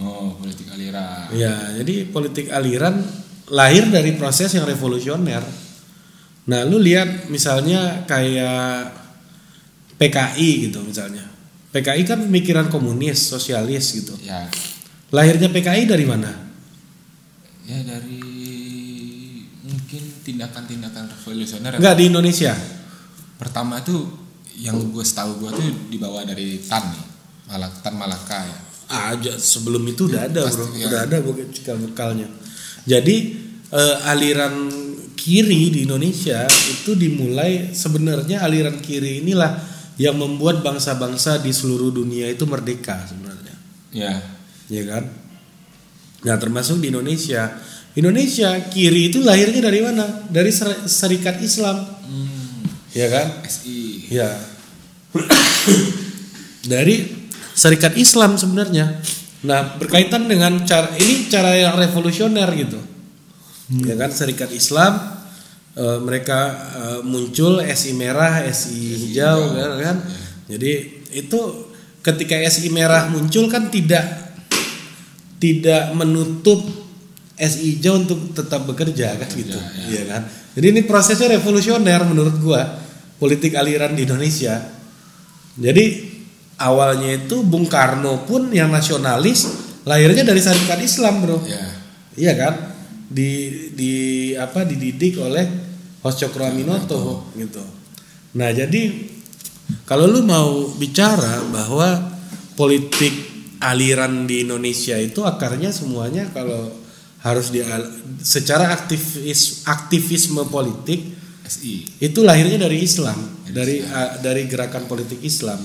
Oh, 0.00 0.32
politik 0.40 0.64
aliran. 0.72 1.28
Ya, 1.36 1.76
jadi 1.76 2.08
politik 2.08 2.48
aliran 2.48 3.04
lahir 3.52 3.84
dari 3.92 4.16
proses 4.16 4.48
yang 4.56 4.64
revolusioner. 4.64 5.44
Nah, 6.48 6.64
lu 6.64 6.80
lihat 6.80 7.28
misalnya 7.28 8.08
kayak 8.08 8.96
PKI 10.00 10.72
gitu 10.72 10.80
misalnya. 10.80 11.28
PKI 11.70 12.02
kan 12.08 12.24
pemikiran 12.24 12.72
komunis, 12.72 13.28
sosialis 13.28 13.92
gitu. 13.92 14.16
Ya. 14.24 14.48
Lahirnya 15.12 15.52
PKI 15.52 15.84
dari 15.84 16.06
mana? 16.08 16.32
Ya 17.68 17.84
dari 17.84 18.18
mungkin 19.90 20.22
tindakan-tindakan 20.22 21.10
revolusioner. 21.10 21.74
Enggak 21.74 21.98
di 21.98 22.04
Indonesia. 22.06 22.54
Pertama 23.34 23.82
tuh 23.82 24.06
yang 24.54 24.78
gue 24.78 25.02
setahu 25.02 25.42
gue 25.42 25.50
tuh 25.50 25.66
dibawa 25.90 26.22
dari 26.22 26.62
Tan 26.62 26.94
nih. 26.94 27.06
Malak 27.50 27.82
Tan 27.82 27.98
Malaka 27.98 28.38
ya. 28.38 28.58
Aja 28.86 29.34
sebelum 29.34 29.82
itu 29.90 30.06
udah 30.06 30.30
ada, 30.30 30.46
Bro. 30.46 30.70
Pasti, 30.70 30.78
ya. 30.78 30.86
Udah 30.86 31.00
ada 31.10 31.16
bekal-bekalnya. 31.26 32.30
Jadi 32.86 33.16
eh, 33.66 33.96
aliran 34.06 34.70
kiri 35.18 35.74
di 35.74 35.90
Indonesia 35.90 36.46
itu 36.46 36.94
dimulai 36.94 37.74
sebenarnya 37.74 38.46
aliran 38.46 38.78
kiri 38.78 39.26
inilah 39.26 39.58
yang 39.98 40.14
membuat 40.14 40.62
bangsa-bangsa 40.62 41.42
di 41.42 41.50
seluruh 41.50 41.90
dunia 41.90 42.30
itu 42.30 42.46
merdeka 42.46 43.10
sebenarnya. 43.10 43.54
Ya. 43.90 44.22
ya 44.70 44.82
kan? 44.86 45.10
Nah 46.22 46.38
termasuk 46.38 46.78
di 46.78 46.94
Indonesia. 46.94 47.69
Indonesia 47.92 48.54
kiri 48.70 49.10
itu 49.10 49.18
lahirnya 49.18 49.66
dari 49.66 49.80
mana? 49.82 50.06
Dari 50.26 50.50
ser- 50.50 50.86
Serikat 50.86 51.42
Islam, 51.42 51.82
Hmm, 52.06 52.62
ya 52.90 53.06
kan? 53.06 53.26
SI. 53.42 54.06
Ya. 54.08 54.30
dari 56.64 57.06
Serikat 57.50 57.98
Islam 57.98 58.38
sebenarnya. 58.38 59.02
Nah 59.42 59.76
berkaitan 59.76 60.28
dengan 60.28 60.64
cara 60.64 60.94
ini 60.96 61.28
cara 61.28 61.52
yang 61.56 61.74
revolusioner 61.76 62.46
gitu, 62.56 62.78
ya 63.84 63.96
kan? 63.96 64.08
Serikat 64.12 64.48
Islam 64.50 64.96
eh, 65.74 65.98
mereka 65.98 66.40
eh, 66.72 67.00
muncul 67.02 67.58
SI 67.60 67.92
merah, 67.92 68.44
SI 68.46 68.78
hijau, 69.08 69.56
kan? 69.56 69.70
kan? 69.76 69.96
Jadi 70.46 70.72
itu 71.10 71.40
ketika 72.00 72.38
SI 72.46 72.70
merah 72.70 73.10
muncul 73.10 73.50
kan 73.50 73.68
tidak 73.68 74.30
tidak 75.36 75.92
menutup 75.92 76.60
SI 77.40 77.80
hijau 77.80 78.04
untuk 78.04 78.36
tetap 78.36 78.68
bekerja 78.68 79.16
kan 79.16 79.28
gitu, 79.32 79.56
iya 79.88 80.04
kan? 80.04 80.22
Jadi 80.52 80.66
ini 80.76 80.80
prosesnya 80.84 81.32
revolusioner 81.40 82.04
menurut 82.04 82.36
gua 82.36 82.68
politik 83.16 83.56
aliran 83.56 83.96
di 83.96 84.04
Indonesia. 84.04 84.60
Jadi 85.56 85.84
awalnya 86.60 87.16
itu 87.16 87.40
Bung 87.40 87.64
Karno 87.64 88.28
pun 88.28 88.52
yang 88.52 88.68
nasionalis 88.68 89.48
lahirnya 89.88 90.20
dari 90.28 90.40
Serikat 90.44 90.80
Islam 90.84 91.24
bro, 91.24 91.40
Ya. 91.48 91.64
iya 92.16 92.32
kan? 92.36 92.54
Di 93.08 93.30
di 93.72 93.92
apa 94.36 94.68
dididik 94.68 95.16
oleh 95.18 95.48
Hos 96.04 96.20
Cokro 96.20 96.44
Aminoto 96.44 97.32
gitu. 97.34 97.64
Nah 98.36 98.52
jadi 98.52 99.10
kalau 99.88 100.06
lu 100.06 100.22
mau 100.22 100.70
bicara 100.76 101.40
bahwa 101.48 102.14
politik 102.54 103.12
aliran 103.60 104.24
di 104.24 104.44
Indonesia 104.48 104.96
itu 104.96 105.20
akarnya 105.20 105.68
semuanya 105.68 106.28
kalau 106.32 106.79
harus 107.20 107.52
di 107.52 107.60
secara 108.24 108.72
aktivis 108.72 109.68
aktivisme 109.68 110.40
politik 110.48 111.04
SI 111.44 112.00
itu 112.00 112.22
lahirnya 112.22 112.64
dari 112.64 112.80
Islam, 112.80 113.18
Dari 113.44 113.52
dari 113.52 113.76
uh, 113.82 114.12
dari 114.22 114.42
gerakan 114.46 114.86
politik 114.86 115.18
Islam. 115.20 115.58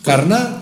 Karena 0.00 0.56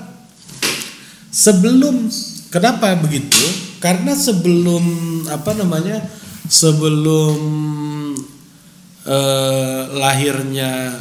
sebelum 1.31 2.11
kenapa 2.51 2.99
begitu? 2.99 3.39
Karena 3.79 4.13
sebelum 4.19 4.83
apa 5.31 5.55
namanya? 5.55 6.03
Sebelum 6.47 7.39
eh, 9.03 9.83
lahirnya 9.99 10.95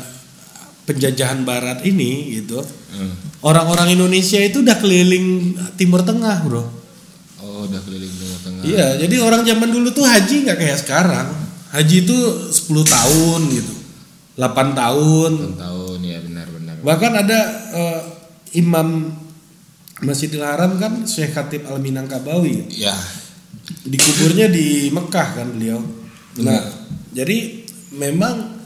penjajahan 0.85 1.41
barat 1.45 1.81
ini 1.85 2.41
gitu. 2.41 2.61
Hmm. 2.93 3.13
Orang-orang 3.45 3.93
Indonesia 3.93 4.41
itu 4.41 4.61
udah 4.65 4.77
keliling 4.81 5.57
Timur 5.77 6.01
Tengah, 6.01 6.45
Bro. 6.45 6.63
oh 7.45 7.69
udah 7.69 7.81
keliling 7.85 8.09
Iya, 8.65 8.87
jadi 9.05 9.15
orang 9.21 9.45
zaman 9.45 9.69
dulu 9.69 9.93
tuh 9.93 10.05
haji 10.05 10.45
nggak 10.49 10.57
kayak 10.57 10.79
sekarang. 10.81 11.27
Haji 11.69 11.95
itu 12.07 12.17
10 12.49 12.83
tahun 12.87 13.41
gitu. 13.53 13.73
8 14.35 14.75
tahun. 14.75 15.31
Enam 15.31 15.55
tahun 15.55 15.99
ya 16.03 16.17
benar-benar 16.19 16.75
Bahkan 16.83 17.11
ada 17.15 17.39
eh, 17.71 18.01
imam 18.59 19.11
Masjidil 20.03 20.43
Haram 20.43 20.75
kan 20.75 21.07
Syekh 21.07 21.31
Khatib 21.31 21.67
Al 21.71 21.79
Minangkabawi. 21.79 22.67
ya 22.73 22.95
Dikuburnya 23.85 24.51
di 24.51 24.91
Mekah 24.91 25.27
kan 25.39 25.47
beliau. 25.55 25.79
Nah, 26.43 26.61
jadi 27.15 27.63
memang 27.95 28.59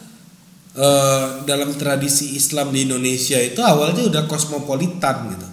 eh, 0.73 1.27
dalam 1.45 1.77
tradisi 1.77 2.33
Islam 2.33 2.73
di 2.73 2.89
Indonesia 2.89 3.37
itu 3.37 3.61
awalnya 3.61 4.09
udah 4.09 4.23
kosmopolitan 4.25 5.15
gitu. 5.37 5.47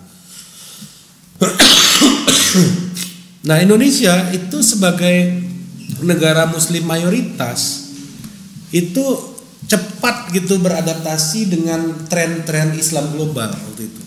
Nah, 3.46 3.62
Indonesia 3.62 4.34
itu 4.34 4.58
sebagai 4.60 5.46
negara 6.02 6.50
muslim 6.50 6.82
mayoritas 6.82 7.88
itu 8.74 9.04
cepat 9.66 10.34
gitu 10.34 10.58
beradaptasi 10.58 11.50
dengan 11.50 12.06
tren-tren 12.10 12.74
Islam 12.74 13.14
global 13.14 13.50
waktu 13.54 13.86
itu. 13.86 14.02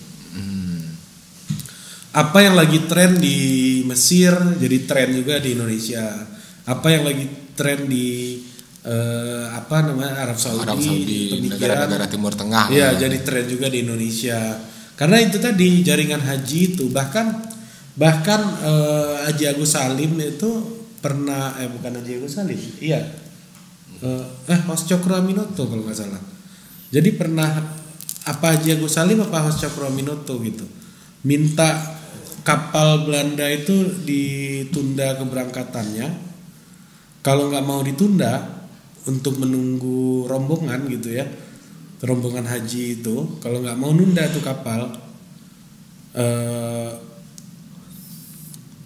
Apa 2.10 2.42
yang 2.42 2.58
lagi 2.58 2.90
tren 2.90 3.22
di 3.22 3.38
Mesir 3.86 4.34
jadi 4.58 4.78
tren 4.82 5.14
juga 5.14 5.38
di 5.38 5.54
Indonesia. 5.54 6.26
Apa 6.66 6.90
yang 6.90 7.06
lagi 7.06 7.54
tren 7.54 7.86
di 7.86 8.34
eh, 8.82 9.46
apa 9.46 9.86
namanya 9.86 10.26
Arab 10.26 10.34
Saudi, 10.34 10.66
Arab 10.66 10.80
Saudi 10.82 11.20
negara-negara 11.46 12.10
Timur 12.10 12.34
Tengah 12.34 12.66
Iya, 12.66 12.90
lah. 12.90 12.98
jadi 12.98 13.16
tren 13.22 13.46
juga 13.46 13.70
di 13.70 13.86
Indonesia. 13.86 14.58
Karena 14.98 15.22
itu 15.22 15.38
tadi 15.38 15.86
jaringan 15.86 16.20
haji 16.20 16.60
itu 16.74 16.90
bahkan 16.90 17.49
bahkan 18.00 18.40
eh, 18.64 19.28
Haji 19.28 19.44
Agus 19.52 19.76
Salim 19.76 20.16
itu 20.16 20.48
pernah 21.04 21.52
eh 21.60 21.68
bukan 21.68 22.00
Haji 22.00 22.12
Agus 22.16 22.40
Salim. 22.40 22.56
Iya. 22.80 23.04
Eh, 24.00 24.24
eh 24.48 24.60
Hos 24.64 24.88
Cokro 24.88 25.20
Aminoto 25.20 25.68
kalau 25.68 25.84
nggak 25.84 26.00
salah. 26.00 26.22
Jadi 26.88 27.12
pernah 27.12 27.76
apa 28.24 28.46
Haji 28.56 28.80
Agus 28.80 28.96
Salim 28.96 29.20
apa 29.20 29.44
Hos 29.44 29.60
Cokro 29.60 29.92
Aminoto 29.92 30.40
gitu. 30.40 30.64
Minta 31.28 32.00
kapal 32.40 33.04
Belanda 33.04 33.44
itu 33.52 33.84
ditunda 34.08 35.20
keberangkatannya. 35.20 36.32
Kalau 37.20 37.52
nggak 37.52 37.66
mau 37.68 37.84
ditunda 37.84 38.64
untuk 39.04 39.36
menunggu 39.36 40.24
rombongan 40.24 40.88
gitu 40.88 41.20
ya 41.20 41.28
rombongan 42.00 42.48
haji 42.48 43.00
itu 43.00 43.40
kalau 43.44 43.60
nggak 43.60 43.76
mau 43.76 43.92
nunda 43.92 44.24
tuh 44.28 44.40
kapal 44.44 44.88
eh 46.16 47.09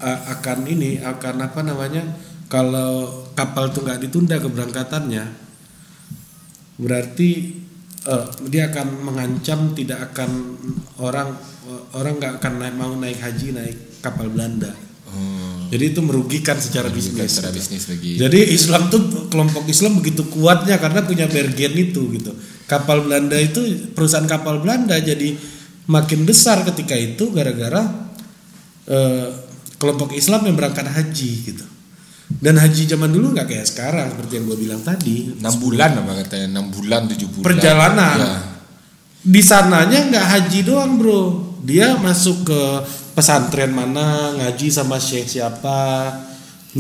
akan 0.03 0.59
ini 0.67 0.99
akan 1.01 1.35
apa 1.45 1.61
namanya 1.63 2.03
kalau 2.51 3.25
kapal 3.35 3.71
tuh 3.71 3.87
nggak 3.87 4.09
ditunda 4.09 4.37
keberangkatannya 4.43 5.25
berarti 6.79 7.31
eh, 8.05 8.27
dia 8.51 8.71
akan 8.71 8.89
mengancam 9.07 9.73
tidak 9.73 10.13
akan 10.13 10.59
orang 10.99 11.35
orang 11.95 12.15
nggak 12.21 12.33
akan 12.43 12.53
naik, 12.61 12.75
mau 12.77 12.93
naik 12.99 13.19
haji 13.21 13.47
naik 13.57 13.77
kapal 14.05 14.29
Belanda. 14.29 14.73
Oh, 15.09 15.71
jadi 15.71 15.95
itu 15.95 16.01
merugikan 16.03 16.59
secara 16.59 16.91
bisnis 16.91 17.15
bisnis. 17.15 17.31
secara 17.39 17.51
bisnis 17.55 17.83
jadi 18.19 18.41
Islam 18.51 18.91
tuh 18.91 19.31
kelompok 19.31 19.65
Islam 19.71 20.03
begitu 20.03 20.27
kuatnya 20.29 20.77
karena 20.77 21.07
punya 21.07 21.31
Bergen 21.31 21.73
itu 21.79 22.03
gitu. 22.13 22.35
Kapal 22.67 23.05
Belanda 23.05 23.37
itu 23.39 23.93
perusahaan 23.95 24.27
kapal 24.27 24.61
Belanda 24.61 24.99
jadi 24.99 25.37
makin 25.87 26.25
besar 26.25 26.65
ketika 26.65 26.97
itu 26.97 27.31
gara-gara 27.31 28.11
eh, 28.89 29.29
kelompok 29.85 30.17
Islam 30.17 30.49
yang 30.49 30.57
berangkat 30.57 30.89
haji 30.89 31.31
gitu. 31.45 31.67
Dan 32.25 32.57
haji 32.57 32.89
zaman 32.89 33.13
dulu 33.13 33.37
nggak 33.37 33.47
kayak 33.53 33.67
sekarang 33.69 34.09
seperti 34.17 34.41
yang 34.41 34.45
gue 34.49 34.59
bilang 34.59 34.81
tadi. 34.81 35.37
6 35.37 35.45
bulan 35.61 35.91
apa 36.01 36.13
katanya 36.25 36.65
6 36.65 36.73
bulan 36.73 37.01
7 37.05 37.21
bulan 37.29 37.45
Perjalanan. 37.45 38.17
ya. 38.17 38.35
Di 39.25 39.41
sananya 39.45 40.01
nggak 40.09 40.27
haji 40.33 40.61
doang 40.65 40.97
bro. 40.97 41.23
Dia 41.65 41.97
masuk 42.01 42.49
ke 42.49 42.63
pesantren 43.13 43.73
mana 43.77 44.33
ngaji 44.41 44.73
sama 44.73 44.97
syekh 44.97 45.29
siapa. 45.29 46.13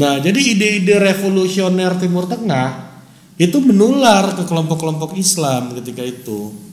Nah 0.00 0.18
jadi 0.18 0.40
ide-ide 0.40 0.96
revolusioner 0.96 1.96
Timur 2.00 2.24
Tengah 2.26 2.96
itu 3.36 3.58
menular 3.60 4.34
ke 4.34 4.42
kelompok-kelompok 4.48 5.14
Islam 5.20 5.76
ketika 5.76 6.02
itu. 6.02 6.63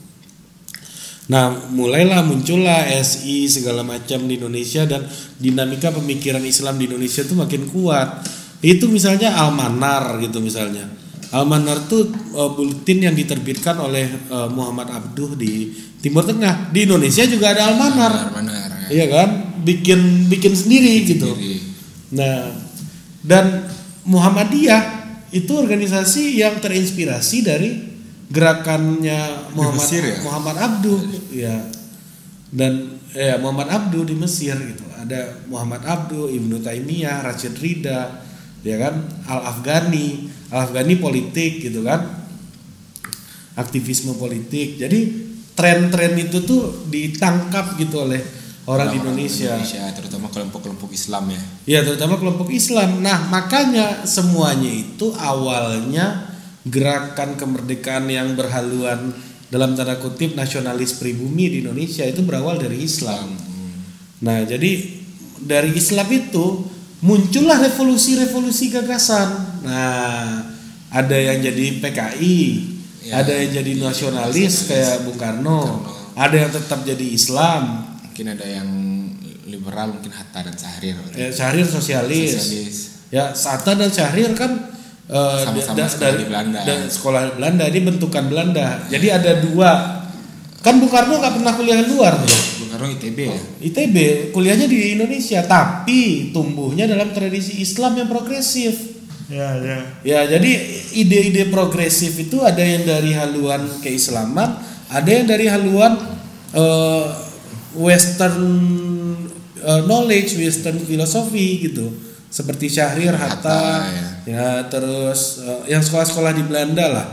Nah 1.32 1.56
mulailah 1.72 2.20
muncullah 2.28 2.92
SI 3.00 3.48
segala 3.48 3.80
macam 3.80 4.28
di 4.28 4.36
Indonesia 4.36 4.84
dan 4.84 5.08
dinamika 5.40 5.88
pemikiran 5.88 6.44
Islam 6.44 6.76
di 6.76 6.84
Indonesia 6.92 7.24
itu 7.24 7.32
makin 7.32 7.72
kuat. 7.72 8.20
Itu 8.60 8.92
misalnya 8.92 9.32
Almanar 9.40 10.20
gitu 10.20 10.44
misalnya. 10.44 10.84
Almanar 11.32 11.88
tuh 11.88 12.12
uh, 12.36 12.52
bulletin 12.52 13.08
yang 13.08 13.16
diterbitkan 13.16 13.80
oleh 13.80 14.04
uh, 14.28 14.52
Muhammad 14.52 14.92
Abduh 14.92 15.32
di 15.32 15.72
Timur 16.04 16.28
Tengah. 16.28 16.68
Di 16.68 16.84
Indonesia 16.84 17.24
juga 17.24 17.56
ada 17.56 17.72
Almanar. 17.72 18.28
benar 18.36 18.68
ya. 18.92 19.00
Iya 19.00 19.06
kan? 19.08 19.28
Bikin 19.64 20.28
bikin 20.28 20.52
sendiri 20.52 21.08
gitu. 21.08 21.32
Sendiri. 21.32 21.58
Nah, 22.12 22.52
dan 23.24 23.72
Muhammadiyah 24.04 25.00
itu 25.32 25.48
organisasi 25.56 26.36
yang 26.36 26.60
terinspirasi 26.60 27.38
dari 27.40 27.91
gerakannya 28.32 29.52
Muhammad 29.52 29.84
Mesir 29.84 30.02
ya? 30.02 30.16
Muhammad 30.24 30.56
Abduh 30.56 31.00
ya. 31.28 31.56
Dan 32.48 33.00
ya 33.12 33.36
Muhammad 33.36 33.68
Abduh 33.68 34.08
di 34.08 34.16
Mesir 34.16 34.56
gitu. 34.56 34.88
Ada 34.96 35.44
Muhammad 35.52 35.84
Abduh, 35.84 36.32
Ibnu 36.32 36.64
Taimiyah, 36.64 37.20
Rashid 37.20 37.58
Rida, 37.60 38.24
ya 38.64 38.76
kan? 38.80 39.04
Al 39.28 39.40
Afghani, 39.52 40.30
Al 40.48 40.68
Afghani 40.68 40.96
politik 40.96 41.60
gitu 41.60 41.84
kan. 41.84 42.24
Aktivisme 43.52 44.16
politik. 44.16 44.80
Jadi 44.80 45.00
tren-tren 45.52 46.16
itu 46.16 46.40
tuh 46.48 46.88
ditangkap 46.88 47.76
gitu 47.76 48.08
oleh 48.08 48.24
orang, 48.64 48.88
di 48.88 48.96
Indonesia. 49.04 49.52
Indonesia 49.52 49.84
terutama 49.92 50.26
kelompok-kelompok 50.32 50.90
Islam 50.96 51.28
ya 51.28 51.42
Ya 51.68 51.80
terutama 51.84 52.16
kelompok 52.16 52.48
Islam. 52.48 53.04
Nah 53.04 53.28
makanya 53.28 54.08
semuanya 54.08 54.72
itu 54.72 55.12
awalnya 55.12 56.31
gerakan 56.66 57.34
kemerdekaan 57.34 58.06
yang 58.06 58.38
berhaluan 58.38 59.10
dalam 59.52 59.76
tanda 59.76 59.98
kutip 60.00 60.32
nasionalis 60.32 60.96
pribumi 60.96 61.52
di 61.52 61.56
Indonesia 61.60 62.06
itu 62.06 62.24
berawal 62.24 62.56
dari 62.56 62.80
Islam. 62.80 63.36
Nah 64.22 64.46
jadi 64.46 64.70
dari 65.42 65.74
Islam 65.74 66.08
itu 66.08 66.64
muncullah 67.02 67.60
revolusi-revolusi 67.60 68.72
gagasan. 68.72 69.28
Nah 69.66 70.52
ada 70.92 71.16
yang 71.16 71.40
jadi 71.40 71.80
PKI, 71.80 72.40
Ya, 73.02 73.18
ada 73.18 73.34
yang 73.34 73.50
jadi 73.50 73.82
nasionalis 73.82 74.70
kayak 74.70 75.02
Bung 75.02 75.18
Karno, 75.18 75.82
ada 76.14 76.36
yang 76.38 76.54
tetap 76.54 76.86
jadi 76.86 77.02
Islam, 77.02 77.82
mungkin 77.98 78.26
ada 78.30 78.46
yang 78.46 78.68
liberal 79.50 79.98
mungkin 79.98 80.14
Hatta 80.14 80.46
dan 80.46 80.54
Syahrir 80.54 80.94
Ya, 81.18 81.34
Syahrir 81.34 81.66
sosialis. 81.66 82.30
Sosialis. 82.38 82.76
Ya, 83.10 83.34
Sata 83.34 83.74
dan 83.74 83.90
Syahrir 83.90 84.38
kan 84.38 84.70
eh, 85.12 85.40
Sama-sama 85.44 85.76
sekolah 85.84 86.00
dari- 86.00 86.18
di 86.18 86.26
Belanda. 86.26 86.60
Dan 86.64 86.80
sekolah 86.88 87.22
Belanda, 87.36 87.64
ini 87.68 87.80
bentukan 87.84 88.24
Belanda. 88.32 88.66
Jadi 88.88 89.06
ada 89.12 89.32
dua. 89.38 89.70
Kan 90.62 90.78
Bung 90.78 90.88
Karno 90.88 91.18
nggak 91.18 91.42
pernah 91.42 91.52
kuliah 91.58 91.76
di 91.82 91.90
luar, 91.90 92.16
bro. 92.16 92.38
Bung 92.62 92.70
Karno 92.70 92.86
ITB 92.86 93.18
ya 93.18 93.40
ITB 93.66 93.96
kuliahnya 94.30 94.70
di 94.70 94.94
Indonesia, 94.94 95.42
tapi 95.42 96.30
tumbuhnya 96.30 96.86
dalam 96.86 97.10
tradisi 97.10 97.58
Islam 97.58 97.98
yang 97.98 98.06
progresif. 98.06 98.94
Ya, 99.26 99.58
ya. 99.58 99.78
Ya, 100.06 100.20
jadi 100.28 100.50
ide-ide 100.94 101.50
progresif 101.50 102.14
itu 102.14 102.44
ada 102.46 102.60
yang 102.62 102.86
dari 102.86 103.10
haluan 103.10 103.64
keislaman, 103.82 104.54
ada 104.86 105.10
yang 105.10 105.26
dari 105.26 105.50
haluan 105.50 105.98
eh, 106.54 107.04
Western 107.74 108.38
eh, 109.58 109.82
knowledge, 109.82 110.36
Western 110.38 110.78
philosophy 110.78 111.64
gitu. 111.64 111.90
Seperti 112.28 112.70
Syahrir, 112.70 113.12
Hatta, 113.12 113.50
Hatta, 113.50 113.60
ya. 113.88 114.06
Ya. 114.26 114.66
terus 114.68 115.42
eh, 115.42 115.72
yang 115.72 115.82
sekolah-sekolah 115.82 116.32
di 116.34 116.42
Belanda 116.46 116.86
lah. 116.88 117.06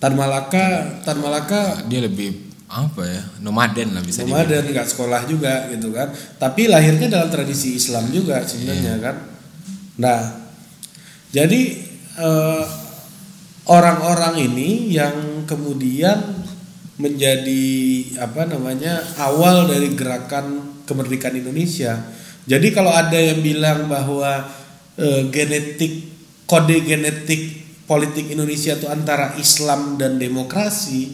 Tan 0.00 0.16
Malaka, 0.16 1.00
Tan 1.04 1.20
Malaka 1.20 1.84
dia 1.84 2.00
lebih 2.00 2.50
apa 2.70 3.02
ya 3.02 3.22
nomaden 3.42 3.98
lah 3.98 4.02
bisa 4.06 4.22
nomaden 4.22 4.62
nggak 4.70 4.86
sekolah 4.86 5.26
juga 5.26 5.66
gitu 5.74 5.90
kan 5.90 6.06
tapi 6.38 6.70
lahirnya 6.70 7.10
dalam 7.10 7.26
tradisi 7.26 7.74
Islam 7.74 8.06
juga 8.14 8.46
sebenarnya 8.46 8.94
Iya. 8.94 9.02
kan 9.02 9.16
nah 9.98 10.20
jadi 11.34 11.60
eh, 12.14 12.64
orang-orang 13.66 14.38
ini 14.46 14.94
yang 14.94 15.42
kemudian 15.50 16.46
menjadi 17.02 17.66
apa 18.22 18.46
namanya 18.46 19.02
awal 19.18 19.66
dari 19.66 19.90
gerakan 19.98 20.78
kemerdekaan 20.86 21.42
Indonesia 21.42 21.98
jadi 22.46 22.70
kalau 22.70 22.94
ada 22.94 23.18
yang 23.18 23.42
bilang 23.42 23.90
bahwa 23.90 24.46
eh, 25.00 25.22
genetik 25.32 25.92
kode 26.44 26.84
genetik 26.84 27.42
politik 27.88 28.30
Indonesia 28.30 28.76
itu 28.76 28.86
antara 28.86 29.34
Islam 29.34 29.96
dan 29.96 30.20
demokrasi 30.20 31.10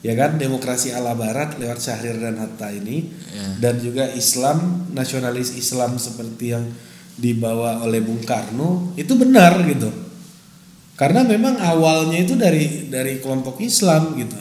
ya 0.00 0.14
kan? 0.14 0.36
Demokrasi 0.36 0.92
ala 0.92 1.16
barat 1.16 1.58
lewat 1.58 1.80
Syahrir 1.80 2.16
dan 2.16 2.38
Hatta 2.38 2.70
ini 2.70 3.08
Ya. 3.30 3.46
dan 3.62 3.74
juga 3.78 4.10
Islam 4.12 4.90
nasionalis 4.90 5.54
Islam 5.54 5.96
seperti 5.96 6.52
yang 6.52 6.66
dibawa 7.14 7.84
oleh 7.84 8.00
Bung 8.00 8.22
Karno 8.22 8.90
itu 8.94 9.12
benar 9.14 9.60
gitu. 9.66 9.90
Karena 10.96 11.24
memang 11.24 11.56
awalnya 11.56 12.20
itu 12.20 12.36
dari 12.36 12.88
dari 12.92 13.20
kelompok 13.24 13.56
Islam 13.60 14.16
gitu. 14.20 14.36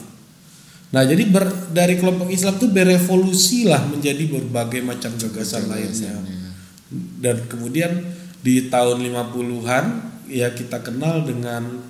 Nah 0.90 1.06
jadi 1.06 1.22
ber- 1.30 1.70
dari 1.70 1.96
kelompok 2.02 2.34
Islam 2.34 2.58
itu 2.58 2.68
berevolusi 2.68 3.70
lah 3.70 3.86
menjadi 3.86 4.26
berbagai 4.26 4.82
macam 4.82 5.14
gagasan 5.16 5.70
lainnya. 5.70 6.18
dan 7.22 7.46
kemudian 7.46 8.02
di 8.40 8.72
tahun 8.72 9.04
50-an 9.04 9.86
ya 10.30 10.54
kita 10.54 10.80
kenal 10.80 11.26
dengan 11.26 11.84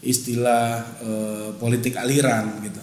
istilah 0.00 0.66
eh, 1.02 1.48
politik 1.58 1.98
aliran 1.98 2.62
gitu. 2.62 2.82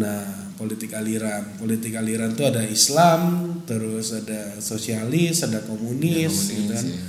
Nah, 0.00 0.24
politik 0.56 0.96
aliran, 0.96 1.60
politik 1.60 1.92
aliran 1.92 2.32
itu 2.32 2.48
ada 2.48 2.64
Islam, 2.64 3.20
terus 3.68 4.16
ada 4.16 4.56
sosialis, 4.56 5.44
ada 5.44 5.60
komunis, 5.60 6.32
Ya, 6.32 6.52
gitu 6.56 6.72
kan. 6.72 6.86
ya. 6.88 7.00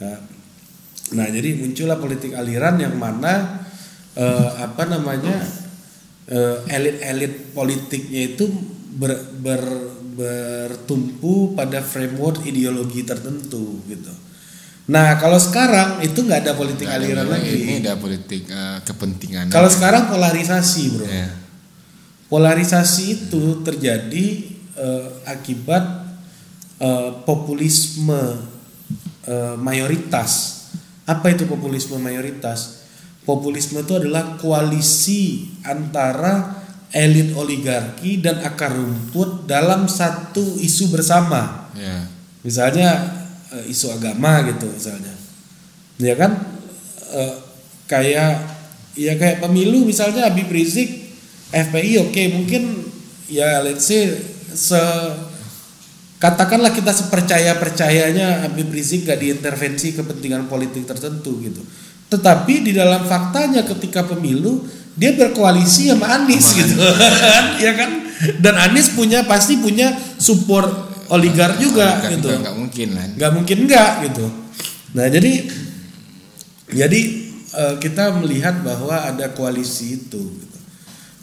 Nah, 0.00 0.16
nah, 1.12 1.26
jadi 1.28 1.60
muncullah 1.60 2.00
politik 2.00 2.32
aliran 2.32 2.80
yang 2.80 2.96
mana 2.96 3.60
eh, 4.16 4.50
apa 4.56 4.88
namanya 4.88 5.36
eh, 6.24 6.56
elit-elit 6.72 7.52
politiknya 7.52 8.32
itu 8.32 8.48
ber, 8.96 9.12
ber- 9.44 10.00
bertumpu 10.10 11.52
pada 11.52 11.84
framework 11.84 12.44
ideologi 12.44 13.04
tertentu 13.04 13.84
gitu. 13.84 14.12
Nah 14.90 15.14
kalau 15.22 15.38
sekarang 15.38 16.02
itu 16.02 16.18
nggak 16.26 16.42
ada 16.42 16.52
politik 16.58 16.90
ada 16.90 16.98
aliran 16.98 17.30
nilai, 17.30 17.38
lagi. 17.38 17.54
ini 17.62 17.74
ada 17.78 17.94
politik 17.94 18.42
eh, 18.50 18.78
kepentingan 18.82 19.46
Kalau 19.46 19.70
sekarang 19.70 20.10
polarisasi 20.10 20.82
bro. 20.90 21.06
ya. 21.06 21.30
Polarisasi 22.26 23.04
itu 23.30 23.62
terjadi 23.62 24.26
eh, 24.74 25.06
akibat 25.30 26.10
eh, 26.82 27.10
populisme 27.22 28.18
eh, 29.30 29.54
mayoritas. 29.54 30.58
Apa 31.06 31.38
itu 31.38 31.46
populisme 31.46 31.94
mayoritas? 32.02 32.82
Populisme 33.22 33.86
itu 33.86 33.94
adalah 33.94 34.34
koalisi 34.42 35.54
antara 35.62 36.58
elit 36.90 37.30
oligarki 37.38 38.18
dan 38.18 38.42
akar 38.42 38.74
rumput 38.74 39.46
dalam 39.46 39.86
satu 39.86 40.58
isu 40.58 40.90
bersama. 40.90 41.70
ya 41.78 42.10
Misalnya 42.42 43.19
eh, 43.54 43.64
isu 43.70 43.94
agama 43.94 44.46
gitu 44.46 44.66
misalnya. 44.70 45.14
Ya 46.00 46.14
kan 46.16 46.38
eh, 47.14 47.34
kayak 47.90 48.32
ya 48.98 49.14
kayak 49.18 49.42
pemilu 49.42 49.86
misalnya 49.86 50.30
Habib 50.30 50.50
Rizik 50.50 51.14
FPI 51.50 52.10
oke 52.10 52.22
mungkin 52.34 52.62
ya 53.30 53.62
let's 53.62 53.86
say 53.86 54.10
se 54.54 54.78
katakanlah 56.20 56.74
kita 56.74 56.92
sepercaya 56.92 57.56
percayanya 57.56 58.44
Habib 58.46 58.68
Rizik 58.70 59.08
gak 59.08 59.24
diintervensi 59.24 59.96
kepentingan 59.96 60.46
politik 60.50 60.84
tertentu 60.84 61.40
gitu. 61.40 61.62
Tetapi 62.10 62.66
di 62.66 62.72
dalam 62.74 63.06
faktanya 63.06 63.62
ketika 63.62 64.04
pemilu 64.04 64.66
dia 64.98 65.14
berkoalisi 65.14 65.88
sama 65.88 66.10
Anies 66.12 66.44
Sama 66.44 66.58
gitu 66.60 66.74
kan 66.76 67.44
ya 67.64 67.72
kan 67.78 67.90
dan 68.42 68.54
Anies 68.58 68.92
punya 68.92 69.24
pasti 69.24 69.56
punya 69.62 69.96
support 70.18 70.89
oligar 71.10 71.58
juga 71.58 71.98
Nggak- 71.98 72.10
gitu. 72.16 72.28
nggak- 72.30 72.56
mungkin 72.56 72.88
lah 72.94 73.06
nggak 73.18 73.32
mungkin 73.34 73.58
nggak 73.66 73.90
gitu. 74.08 74.26
Nah 74.94 75.06
jadi 75.06 75.32
jadi 76.70 77.00
eh, 77.50 77.74
kita 77.82 78.14
melihat 78.22 78.62
bahwa 78.62 78.94
ada 79.04 79.34
koalisi 79.34 79.98
itu 79.98 80.22
gitu. 80.22 80.58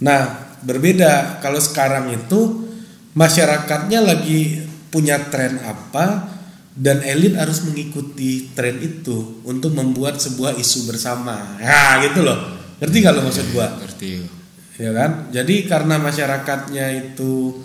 nah 0.04 0.48
berbeda. 0.60 1.40
Kalau 1.40 1.62
sekarang 1.62 2.12
itu 2.12 2.68
masyarakatnya 3.14 4.04
lagi 4.04 4.62
punya 4.88 5.18
tren 5.30 5.58
apa 5.64 6.36
dan 6.78 7.02
elit 7.02 7.34
harus 7.34 7.66
mengikuti 7.66 8.54
tren 8.54 8.78
itu 8.78 9.42
untuk 9.42 9.74
membuat 9.74 10.22
sebuah 10.22 10.54
isu 10.56 10.86
bersama. 10.86 11.58
Nah 11.58 12.04
gitu 12.06 12.22
loh. 12.22 12.38
Ngerti 12.78 12.98
gak 13.02 13.14
lo 13.18 13.22
maksud 13.26 13.50
gua? 13.50 13.74
Ngerti. 13.82 14.22
Ya 14.78 14.94
kan? 14.94 15.34
Jadi 15.34 15.66
karena 15.66 15.98
masyarakatnya 15.98 16.86
itu 16.94 17.58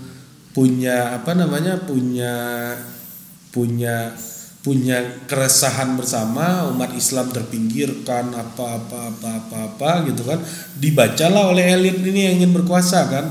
punya 0.52 1.16
apa 1.16 1.32
namanya 1.32 1.80
punya 1.84 2.34
punya 3.52 4.12
punya 4.62 5.02
keresahan 5.26 5.98
bersama 5.98 6.70
umat 6.70 6.94
Islam 6.94 7.34
terpinggirkan 7.34 8.30
apa 8.30 8.78
apa 8.78 8.98
apa 9.10 9.28
apa 9.42 9.56
apa 9.74 9.90
gitu 10.06 10.22
kan. 10.22 10.38
Dibacalah 10.78 11.50
oleh 11.50 11.74
elit 11.74 11.98
ini 11.98 12.30
yang 12.30 12.34
ingin 12.44 12.52
berkuasa 12.54 13.10
kan. 13.10 13.26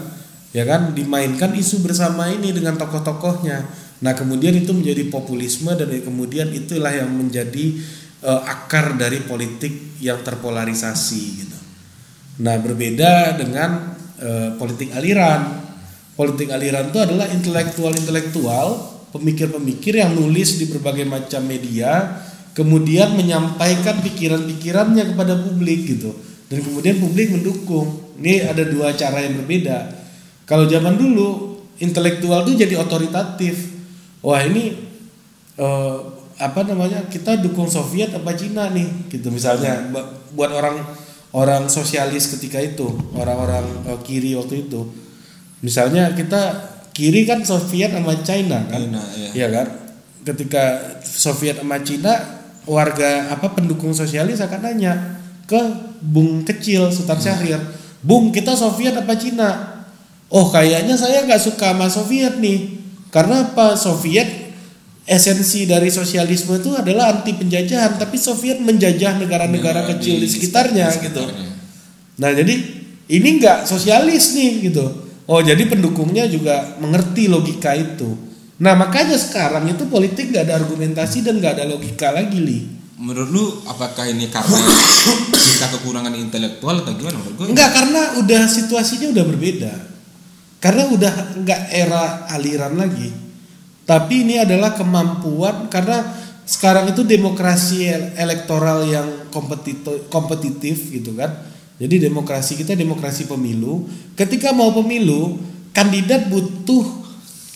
Ya 0.52 0.68
kan 0.68 0.92
dimainkan 0.92 1.56
isu 1.56 1.80
bersama 1.80 2.28
ini 2.28 2.52
dengan 2.52 2.76
tokoh-tokohnya. 2.76 3.64
Nah 4.04 4.12
kemudian 4.12 4.52
itu 4.58 4.76
menjadi 4.76 5.08
populisme 5.08 5.72
dan 5.72 5.88
kemudian 5.88 6.52
itulah 6.52 6.92
yang 6.92 7.08
menjadi 7.08 7.80
eh, 8.22 8.42
akar 8.44 9.00
dari 9.00 9.24
politik 9.24 10.02
yang 10.04 10.20
terpolarisasi 10.20 11.24
gitu. 11.40 11.58
Nah, 12.42 12.58
berbeda 12.58 13.38
dengan 13.38 13.94
eh, 14.18 14.50
politik 14.58 14.92
aliran. 14.98 15.71
Politik 16.12 16.52
aliran 16.52 16.92
itu 16.92 17.00
adalah 17.00 17.26
intelektual-intelektual, 17.32 18.68
pemikir-pemikir 19.16 19.98
yang 19.98 20.12
nulis 20.14 20.60
di 20.60 20.68
berbagai 20.68 21.08
macam 21.08 21.42
media, 21.48 22.20
kemudian 22.52 23.16
menyampaikan 23.16 24.04
pikiran-pikirannya 24.04 25.16
kepada 25.16 25.40
publik 25.40 25.88
gitu. 25.88 26.12
Dan 26.52 26.68
kemudian 26.68 27.00
publik 27.00 27.32
mendukung. 27.32 28.12
Ini 28.20 28.52
ada 28.52 28.68
dua 28.68 28.92
cara 28.94 29.24
yang 29.24 29.40
berbeda. 29.40 29.98
Kalau 30.44 30.68
zaman 30.68 31.00
dulu 31.00 31.58
intelektual 31.80 32.44
itu 32.44 32.68
jadi 32.68 32.76
otoritatif. 32.76 33.72
Wah, 34.20 34.44
ini 34.44 34.78
eh, 35.58 35.98
apa 36.38 36.62
namanya? 36.68 37.08
Kita 37.08 37.40
dukung 37.40 37.72
Soviet 37.72 38.12
apa 38.12 38.36
Cina 38.36 38.68
nih 38.70 39.10
gitu 39.10 39.32
misalnya 39.32 39.90
Bu- 39.90 40.36
buat 40.36 40.52
orang 40.52 40.84
orang 41.32 41.72
sosialis 41.72 42.28
ketika 42.36 42.60
itu 42.60 42.86
orang-orang 43.16 43.66
eh, 43.88 44.00
kiri 44.04 44.36
waktu 44.36 44.68
itu 44.68 44.86
misalnya 45.62 46.12
kita 46.18 46.74
kiri 46.92 47.24
kan 47.24 47.46
Soviet 47.46 47.96
sama 47.96 48.18
China 48.22 48.66
kan? 48.68 48.82
China, 48.82 49.02
iya. 49.16 49.30
Iya 49.34 49.48
kan? 49.50 49.68
Ketika 50.22 50.64
Soviet 51.02 51.58
sama 51.62 51.82
Cina 51.82 52.14
warga 52.70 53.34
apa 53.34 53.58
pendukung 53.58 53.90
sosialis 53.96 54.38
akan 54.38 54.62
nanya 54.62 55.18
ke 55.50 55.58
Bung 56.02 56.46
kecil 56.46 56.94
Sultan 56.94 57.18
Syahrir 57.18 57.58
Bung 58.06 58.30
kita 58.30 58.54
Soviet 58.54 58.94
apa 58.94 59.18
Cina 59.18 59.82
oh 60.32 60.48
kayaknya 60.50 60.96
saya 60.96 61.28
nggak 61.28 61.42
suka 61.42 61.76
sama 61.76 61.88
Soviet 61.92 62.40
nih. 62.40 62.82
Karena 63.12 63.44
apa? 63.52 63.76
Soviet 63.76 64.54
esensi 65.04 65.68
dari 65.68 65.92
sosialisme 65.92 66.56
itu 66.62 66.72
adalah 66.72 67.12
anti 67.12 67.36
penjajahan 67.36 68.00
tapi 68.00 68.16
Soviet 68.16 68.62
menjajah 68.64 69.20
negara-negara 69.20 69.84
Negara 69.84 69.92
kecil 69.98 70.22
di, 70.22 70.26
di 70.26 70.28
sekitarnya 70.30 70.88
di 70.88 71.10
gitu. 71.10 71.24
sekitarnya. 71.26 71.50
nah 72.22 72.30
jadi 72.32 72.56
ini 73.12 73.30
nggak 73.42 73.66
sosialis 73.68 74.38
nih 74.38 74.72
gitu 74.72 74.86
oh 75.28 75.42
jadi 75.44 75.62
pendukungnya 75.68 76.26
juga 76.26 76.78
mengerti 76.80 77.28
logika 77.28 77.76
itu 77.76 78.16
nah 78.62 78.78
makanya 78.78 79.18
sekarang 79.18 79.66
itu 79.70 79.90
politik 79.90 80.30
nggak 80.30 80.46
ada 80.48 80.56
argumentasi 80.62 81.26
dan 81.26 81.42
nggak 81.42 81.58
ada 81.58 81.66
logika 81.66 82.14
lagi 82.14 82.38
li 82.38 82.62
menurut 83.02 83.30
lu 83.34 83.46
apakah 83.66 84.06
ini 84.06 84.30
karena 84.30 84.62
kita 85.34 85.74
kekurangan 85.74 86.14
intelektual 86.14 86.86
atau 86.86 86.94
gimana 86.94 87.18
menurut 87.18 87.34
gue 87.34 87.46
Enggak 87.50 87.70
karena 87.74 88.02
udah 88.22 88.42
situasinya 88.46 89.10
udah 89.10 89.26
berbeda. 89.26 89.74
Karena 90.62 90.86
udah 90.86 91.14
enggak 91.42 91.62
era 91.74 92.30
aliran 92.30 92.78
lagi. 92.78 93.10
Tapi 93.90 94.22
ini 94.22 94.38
adalah 94.38 94.78
kemampuan 94.78 95.66
karena 95.74 96.06
sekarang 96.46 96.94
itu 96.94 97.02
demokrasi 97.02 97.90
el- 97.90 98.14
elektoral 98.22 98.86
yang 98.86 99.34
kompetitif 99.34 100.06
kompetitif 100.14 100.94
gitu 100.94 101.18
kan. 101.18 101.34
Jadi 101.82 101.98
demokrasi 101.98 102.62
kita 102.62 102.78
demokrasi 102.78 103.26
pemilu. 103.26 103.90
Ketika 104.14 104.54
mau 104.54 104.70
pemilu, 104.70 105.42
kandidat 105.74 106.30
butuh 106.30 106.86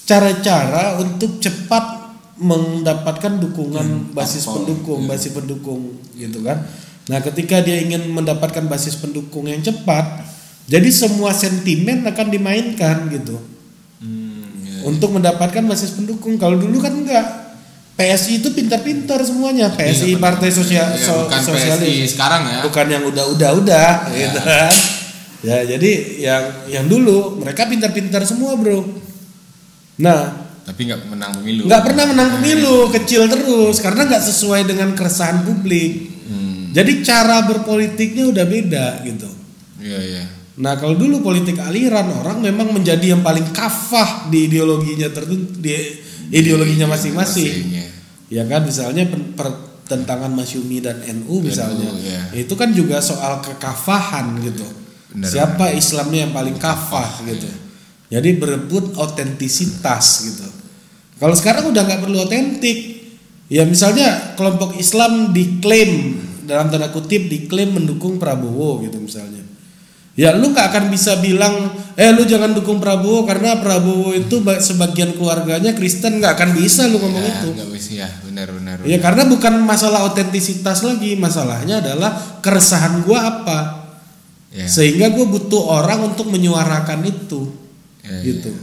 cara-cara 0.10 0.98
untuk 0.98 1.38
cepat 1.38 2.10
mendapatkan 2.42 3.38
dukungan 3.38 4.12
basis 4.12 4.50
parpol, 4.50 4.66
pendukung, 4.66 5.00
iya. 5.06 5.10
basis 5.14 5.32
pendukung 5.32 5.82
gitu 6.18 6.40
kan. 6.42 6.66
Nah, 7.06 7.22
ketika 7.22 7.62
dia 7.62 7.78
ingin 7.86 8.10
mendapatkan 8.10 8.66
basis 8.66 8.98
pendukung 8.98 9.46
yang 9.46 9.62
cepat, 9.62 10.34
Jadi 10.66 10.90
semua 10.90 11.30
sentimen 11.30 12.02
akan 12.10 12.28
dimainkan 12.34 13.06
gitu 13.14 13.38
Hmm, 14.02 14.50
ya. 14.66 14.82
untuk 14.90 15.14
mendapatkan 15.14 15.62
basis 15.62 15.94
pendukung. 15.94 16.42
Kalau 16.42 16.58
dulu 16.58 16.82
kan 16.82 16.90
enggak. 16.90 17.45
PSI 17.96 18.40
itu 18.40 18.52
pintar-pintar 18.52 19.20
semuanya. 19.22 19.72
PSI 19.72 20.14
Iya, 20.14 20.20
Partai 20.20 20.50
Sosial 20.50 20.84
Ya, 20.90 21.00
so- 21.00 21.26
bukan 21.26 21.42
Sosialis. 21.42 21.80
PSI 21.80 21.94
sekarang 22.10 22.42
ya. 22.46 22.60
bukan 22.62 22.86
yang 22.86 23.04
udah-udah-udah 23.06 23.90
Ya. 24.10 24.20
gitu 24.22 24.40
kan 24.42 24.74
ya 25.42 25.62
jadi 25.64 25.92
yang 26.20 26.44
yang 26.68 26.86
dulu 26.86 27.38
mereka 27.38 27.64
pintar-pintar 27.66 28.26
semua 28.26 28.58
bro 28.58 28.82
nah 29.96 30.42
Tapi 30.66 30.82
nggak 30.84 31.06
menang 31.06 31.38
pemilu. 31.38 31.70
nggak 31.70 31.84
pernah 31.84 32.06
menang 32.08 32.30
pemilu 32.36 32.90
kecil 32.90 33.30
terus 33.30 33.78
karena 33.78 34.02
nggak 34.04 34.24
sesuai 34.24 34.66
dengan 34.66 34.92
keresahan 34.92 35.46
publik 35.46 36.18
Hmm, 36.26 36.74
jadi 36.74 36.92
cara 37.00 37.46
berpolitiknya 37.46 38.26
udah 38.26 38.44
beda 38.44 38.86
gitu 39.04 39.30
iya 39.78 40.00
iya. 40.02 40.24
nah 40.58 40.74
kalau 40.74 40.98
dulu 40.98 41.22
politik 41.22 41.54
aliran 41.56 42.10
orang 42.16 42.42
memang 42.42 42.74
menjadi 42.74 43.14
yang 43.14 43.22
paling 43.22 43.46
kafah 43.48 44.26
di 44.26 44.50
ideologinya 44.50 45.06
tertentu 45.08 45.54
di 45.56 45.70
ideologinya 46.32 46.90
masing-masing 46.90 47.54
Iya. 47.70 47.75
Ya 48.36 48.44
kan 48.44 48.68
misalnya 48.68 49.08
pertentangan 49.40 50.28
Masyumi 50.28 50.84
dan 50.84 51.00
NU 51.24 51.40
misalnya. 51.40 51.88
iya. 52.04 52.22
itu 52.36 52.52
kan 52.60 52.76
juga 52.76 53.00
soal 53.00 53.40
kekafahan 53.40 54.44
gitu. 54.44 54.68
Benar, 55.16 55.32
siapa 55.32 55.72
Islamnya 55.72 56.28
yang 56.28 56.34
paling 56.36 56.60
kafah 56.60 57.24
Kafah, 57.24 57.32
gitu. 57.32 57.48
Iya. 57.48 58.20
jadi 58.20 58.30
berebut 58.36 59.00
otentisitas 59.00 60.28
gitu. 60.28 60.48
Kalau 61.16 61.32
sekarang 61.32 61.72
udah 61.72 61.82
nggak 61.88 62.02
perlu 62.04 62.28
otentik. 62.28 63.08
Ya 63.46 63.62
misalnya 63.62 64.34
kelompok 64.34 64.74
Islam 64.74 65.30
diklaim 65.30 66.18
dalam 66.50 66.66
tanda 66.74 66.90
kutip 66.90 67.30
diklaim 67.30 67.78
mendukung 67.78 68.18
Prabowo 68.18 68.82
gitu 68.82 68.98
misalnya 68.98 69.45
ya 70.16 70.32
lu 70.32 70.56
nggak 70.56 70.72
akan 70.72 70.84
bisa 70.88 71.20
bilang 71.20 71.76
eh 72.00 72.12
lu 72.16 72.24
jangan 72.24 72.56
dukung 72.56 72.80
Prabowo 72.80 73.28
karena 73.28 73.60
Prabowo 73.60 74.16
itu 74.16 74.40
ba- 74.40 74.64
sebagian 74.64 75.12
keluarganya 75.16 75.76
Kristen 75.76 76.24
nggak 76.24 76.40
akan 76.40 76.50
bisa 76.56 76.88
lu 76.88 77.04
ngomong 77.04 77.20
Ya, 77.20 77.36
itu 77.44 77.48
nggak 77.52 77.70
bisa 77.76 77.90
ya, 78.00 78.10
benar 78.24 78.48
benar. 78.52 78.76
Ya 78.88 78.98
karena 79.04 79.28
bukan 79.28 79.60
masalah 79.64 80.08
otentisitas 80.08 80.88
lagi, 80.88 81.20
masalahnya 81.20 81.84
adalah 81.84 82.40
keresahan 82.40 83.04
gua 83.04 83.20
apa. 83.28 83.60
Ya. 84.56 84.72
Sehingga 84.72 85.12
gue 85.12 85.28
butuh 85.28 85.68
orang 85.68 86.16
untuk 86.16 86.32
menyuarakan 86.32 87.04
itu. 87.04 87.52
Ya, 88.00 88.24
gitu. 88.24 88.56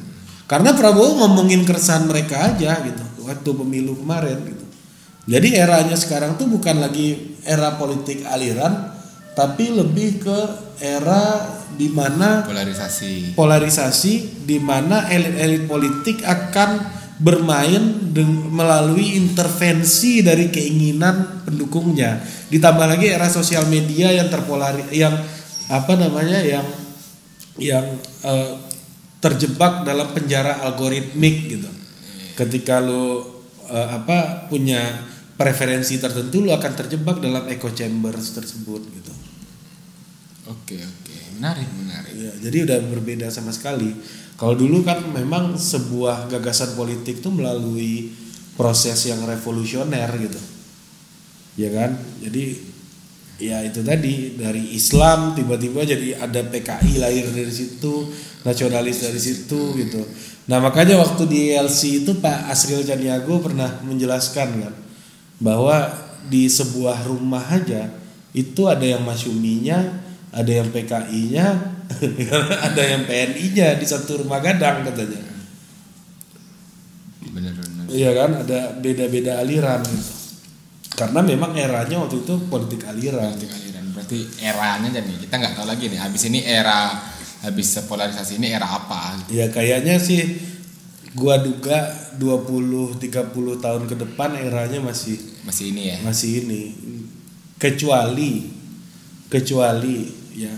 Karena 0.48 0.72
Prabowo 0.72 1.20
ngomongin 1.20 1.68
keresahan 1.68 2.08
mereka 2.08 2.48
aja 2.56 2.80
gitu 2.80 3.04
waktu 3.28 3.50
pemilu 3.52 4.00
kemarin 4.00 4.40
gitu. 4.48 4.64
Jadi 5.28 5.52
eranya 5.54 5.94
sekarang 5.94 6.40
tuh 6.40 6.48
bukan 6.48 6.80
lagi 6.80 7.36
era 7.44 7.76
politik 7.76 8.24
aliran 8.24 9.01
tapi 9.32 9.72
lebih 9.72 10.20
ke 10.20 10.38
era 10.82 11.48
di 11.72 11.88
mana 11.88 12.44
Polarisasi. 12.44 13.32
polarisasi 13.32 14.44
di 14.44 14.60
mana 14.60 15.08
elit-elit 15.08 15.64
politik 15.64 16.20
akan 16.20 17.00
bermain 17.22 18.12
melalui 18.50 19.14
intervensi 19.14 20.26
dari 20.26 20.50
keinginan 20.50 21.46
pendukungnya. 21.46 22.18
Ditambah 22.50 22.86
lagi 22.98 23.08
era 23.08 23.30
sosial 23.30 23.70
media 23.70 24.10
yang 24.10 24.26
terpolari 24.26 24.82
yang 24.90 25.14
apa 25.70 25.92
namanya 25.94 26.42
yang 26.42 26.66
yang 27.62 27.86
eh, 28.26 28.52
terjebak 29.22 29.86
dalam 29.86 30.10
penjara 30.10 30.66
algoritmik 30.66 31.36
gitu. 31.46 31.70
Ketika 32.34 32.82
lu 32.82 33.22
eh, 33.70 33.88
apa 34.02 34.50
punya 34.50 35.06
preferensi 35.38 36.02
tertentu 36.02 36.42
lu 36.42 36.50
akan 36.50 36.72
terjebak 36.74 37.22
dalam 37.22 37.46
echo 37.46 37.70
chambers 37.70 38.34
tersebut 38.34 38.82
gitu. 38.82 39.12
Oke 40.52 40.76
oke, 40.76 41.16
menarik 41.40 41.68
menarik. 41.80 42.12
Ya, 42.12 42.32
jadi 42.48 42.68
udah 42.68 42.78
berbeda 42.92 43.26
sama 43.32 43.48
sekali. 43.56 43.96
Kalau 44.36 44.52
dulu 44.52 44.84
kan 44.84 45.00
memang 45.08 45.56
sebuah 45.56 46.28
gagasan 46.28 46.76
politik 46.76 47.24
tuh 47.24 47.32
melalui 47.32 48.12
proses 48.58 49.08
yang 49.08 49.24
revolusioner 49.24 50.08
gitu. 50.20 50.40
Ya 51.56 51.72
kan? 51.72 51.96
Jadi 52.20 52.72
ya 53.40 53.64
itu 53.64 53.80
tadi 53.80 54.36
dari 54.36 54.76
Islam 54.76 55.32
tiba-tiba 55.32 55.88
jadi 55.88 56.20
ada 56.20 56.44
PKI 56.44 57.00
lahir 57.00 57.26
dari 57.32 57.52
situ, 57.52 58.12
nasionalis 58.44 59.08
dari 59.08 59.20
situ 59.20 59.72
gitu. 59.78 60.02
Nah, 60.50 60.58
makanya 60.58 60.98
waktu 60.98 61.22
di 61.30 61.40
LC 61.54 62.02
itu 62.02 62.18
Pak 62.18 62.50
Asril 62.50 62.82
Caniago 62.82 63.38
pernah 63.38 63.78
menjelaskan 63.86 64.48
kan 64.58 64.74
bahwa 65.38 65.90
di 66.26 66.50
sebuah 66.50 67.06
rumah 67.06 67.46
aja 67.46 67.90
itu 68.34 68.66
ada 68.66 68.82
yang 68.82 69.04
masyuminya, 69.04 70.02
ada 70.32 70.48
yang 70.48 70.68
PKI-nya, 70.72 71.46
ada 72.72 72.82
yang 72.82 73.04
PNI-nya 73.04 73.76
di 73.76 73.86
satu 73.86 74.24
rumah 74.24 74.40
gadang 74.40 74.80
katanya. 74.88 75.20
Iya 77.92 78.10
kan, 78.16 78.30
ada 78.40 78.72
beda-beda 78.80 79.44
aliran 79.44 79.84
gitu. 79.84 80.12
Karena 80.96 81.20
memang 81.24 81.52
eranya 81.56 82.00
waktu 82.04 82.24
itu 82.24 82.34
politik 82.48 82.88
aliran. 82.88 83.36
Politik 83.36 83.52
aliran. 83.52 83.84
Berarti 83.92 84.18
eranya 84.40 84.88
jadi 85.00 85.12
kita 85.20 85.34
nggak 85.36 85.54
tahu 85.60 85.66
lagi 85.68 85.84
nih. 85.92 86.00
Habis 86.00 86.22
ini 86.28 86.40
era 86.44 86.96
habis 87.44 87.68
polarisasi 87.84 88.40
ini 88.40 88.48
era 88.52 88.64
apa? 88.64 89.20
Ya 89.28 89.52
kayaknya 89.52 90.00
sih 90.00 90.40
gua 91.12 91.36
duga 91.40 91.92
20 92.16 92.96
30 92.96 93.60
tahun 93.60 93.82
ke 93.88 93.96
depan 94.00 94.36
eranya 94.40 94.80
masih 94.80 95.20
Masih 95.44 95.74
ini 95.76 95.92
ya. 95.92 95.96
masih 96.00 96.30
ini. 96.44 96.62
Kecuali 97.60 98.48
kecuali 99.28 100.21
ya 100.36 100.52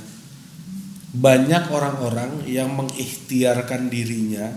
banyak 1.14 1.70
orang-orang 1.70 2.42
yang 2.50 2.74
mengikhtiarkan 2.74 3.86
dirinya 3.86 4.50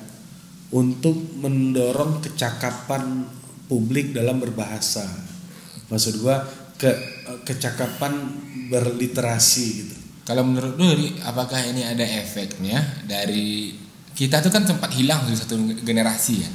untuk 0.73 1.13
mendorong 1.37 2.17
kecakapan 2.25 3.29
publik 3.69 4.17
dalam 4.17 4.41
berbahasa. 4.41 5.05
Maksud 5.93 6.19
gua 6.25 6.41
ke 6.75 6.89
kecakapan 7.45 8.13
berliterasi 8.73 9.65
gitu. 9.85 9.95
Kalau 10.25 10.43
menurut 10.43 10.75
lu 10.75 10.85
apakah 11.23 11.61
ini 11.61 11.87
ada 11.87 12.03
efeknya 12.03 13.05
dari 13.07 13.71
kita 14.17 14.41
tuh 14.41 14.49
kan 14.49 14.65
sempat 14.65 14.91
hilang 14.97 15.23
dari 15.29 15.37
satu 15.37 15.55
generasi 15.85 16.33
ya. 16.41 16.49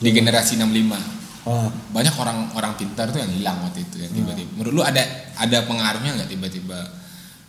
Di 0.00 0.14
generasi 0.14 0.56
65. 0.56 1.44
Oh, 1.44 1.68
Banyak 1.92 2.14
orang-orang 2.16 2.72
pintar 2.78 3.12
tuh 3.12 3.20
yang 3.20 3.32
hilang 3.34 3.60
waktu 3.66 3.84
itu 3.84 3.96
ya 4.00 4.08
tiba-tiba. 4.08 4.50
Menurut 4.56 4.72
lu 4.78 4.82
ada 4.86 5.02
ada 5.36 5.58
pengaruhnya 5.66 6.16
nggak 6.22 6.30
tiba-tiba 6.32 6.80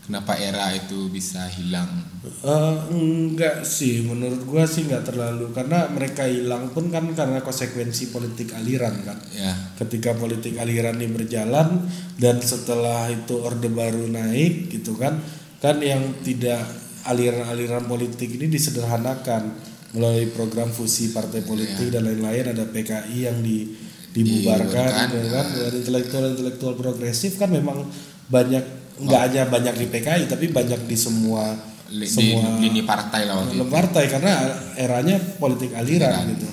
kenapa 0.05 0.37
era 0.37 0.73
itu 0.73 1.07
bisa 1.07 1.45
hilang? 1.49 1.89
Eh, 2.21 2.77
enggak 2.93 3.65
sih, 3.65 4.05
menurut 4.05 4.45
gua 4.45 4.69
sih 4.69 4.85
enggak 4.85 5.09
terlalu 5.09 5.49
karena 5.53 5.89
mereka 5.89 6.29
hilang 6.29 6.69
pun 6.69 6.93
kan 6.93 7.09
karena 7.17 7.41
konsekuensi 7.41 8.13
politik 8.13 8.53
aliran 8.53 8.93
kan. 9.01 9.17
Ya. 9.33 9.53
Ketika 9.77 10.13
politik 10.13 10.57
aliran 10.61 11.01
ini 11.01 11.09
berjalan 11.09 11.89
dan 12.21 12.37
setelah 12.41 13.09
itu 13.09 13.41
orde 13.41 13.69
baru 13.69 14.05
naik 14.05 14.69
gitu 14.69 14.97
kan, 14.97 15.17
kan 15.57 15.81
yang 15.81 16.21
tidak 16.21 16.61
aliran-aliran 17.09 17.89
politik 17.89 18.37
ini 18.37 18.45
disederhanakan 18.45 19.53
melalui 19.97 20.29
program 20.31 20.69
fusi 20.71 21.11
partai 21.11 21.43
politik 21.43 21.91
dan 21.91 22.07
lain-lain 22.07 22.55
ada 22.55 22.63
PKI 22.69 23.17
yang 23.27 23.37
di 23.43 23.67
dibubarkan 24.11 24.67
Dibubarkan, 24.91 25.07
gitu 25.07 25.29
kan 25.31 25.45
dan 25.55 25.71
intelektual-intelektual 25.71 26.73
progresif 26.75 27.39
kan 27.39 27.47
memang 27.47 27.87
banyak 28.27 28.80
nggak 29.01 29.21
hanya 29.27 29.41
banyak 29.49 29.75
di 29.81 29.85
PKI 29.89 30.23
tapi 30.29 30.53
banyak 30.53 30.85
di 30.85 30.97
semua 30.97 31.57
Li- 31.91 32.07
semua 32.07 32.55
di 32.55 32.69
lini 32.69 32.81
partai 32.87 33.27
lah 33.27 33.41
waktu 33.41 33.65
partai 33.67 34.03
karena 34.07 34.33
eranya 34.79 35.19
politik 35.19 35.75
aliran 35.75 36.23
gitu. 36.31 36.47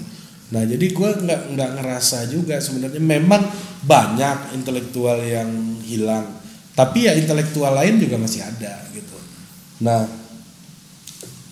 Nah 0.49 0.65
jadi 0.65 0.87
gue 0.89 1.11
nggak 1.29 1.41
nggak 1.55 1.71
ngerasa 1.79 2.27
juga 2.33 2.57
sebenarnya 2.59 2.99
memang 2.99 3.45
banyak 3.85 4.57
intelektual 4.57 5.21
yang 5.21 5.49
hilang, 5.85 6.25
tapi 6.73 7.07
ya 7.07 7.15
intelektual 7.15 7.71
lain 7.77 8.01
juga 8.01 8.17
masih 8.17 8.43
ada 8.43 8.83
gitu. 8.91 9.15
Nah 9.85 10.09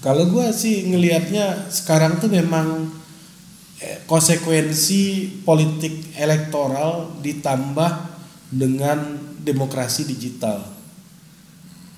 kalau 0.00 0.26
gue 0.30 0.46
sih 0.50 0.86
ngelihatnya 0.88 1.70
sekarang 1.70 2.18
tuh 2.18 2.32
memang 2.32 2.90
eh, 3.84 4.02
konsekuensi 4.08 5.28
politik 5.44 6.16
elektoral 6.16 7.20
ditambah 7.20 7.90
dengan 8.50 9.18
demokrasi 9.42 10.06
digital. 10.06 10.75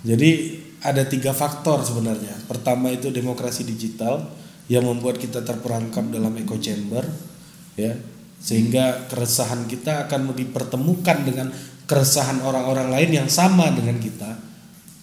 Jadi 0.07 0.61
ada 0.83 1.03
tiga 1.07 1.35
faktor 1.35 1.83
sebenarnya. 1.83 2.35
Pertama 2.47 2.95
itu 2.95 3.11
demokrasi 3.11 3.67
digital 3.67 4.31
yang 4.71 4.87
membuat 4.87 5.19
kita 5.19 5.43
terperangkap 5.43 6.07
dalam 6.13 6.31
echo 6.39 6.55
chamber, 6.61 7.03
ya, 7.75 7.97
sehingga 8.39 9.11
keresahan 9.11 9.67
kita 9.67 10.07
akan 10.07 10.37
dipertemukan 10.37 11.19
dengan 11.27 11.49
keresahan 11.89 12.45
orang-orang 12.45 12.93
lain 12.93 13.11
yang 13.25 13.29
sama 13.33 13.73
dengan 13.75 13.99
kita. 13.99 14.39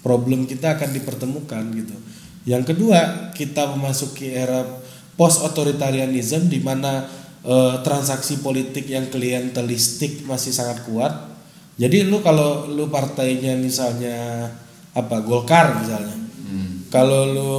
Problem 0.05 0.45
kita 0.45 0.77
akan 0.77 0.93
dipertemukan 0.93 1.63
gitu. 1.73 1.95
Yang 2.45 2.71
kedua, 2.71 3.33
kita 3.33 3.73
memasuki 3.73 4.29
era 4.29 4.63
post 5.17 5.41
authoritarianism 5.41 6.45
di 6.45 6.61
mana 6.61 7.09
eh, 7.41 7.75
transaksi 7.81 8.39
politik 8.39 8.85
yang 8.85 9.09
klientelistik 9.09 10.23
masih 10.29 10.53
sangat 10.53 10.85
kuat. 10.85 11.33
Jadi 11.75 12.07
lu 12.07 12.21
kalau 12.21 12.69
lu 12.69 12.87
partainya 12.87 13.57
misalnya 13.57 14.47
apa 14.95 15.15
Golkar 15.21 15.83
misalnya. 15.83 16.17
kalau 16.87 17.21
lu 17.27 17.55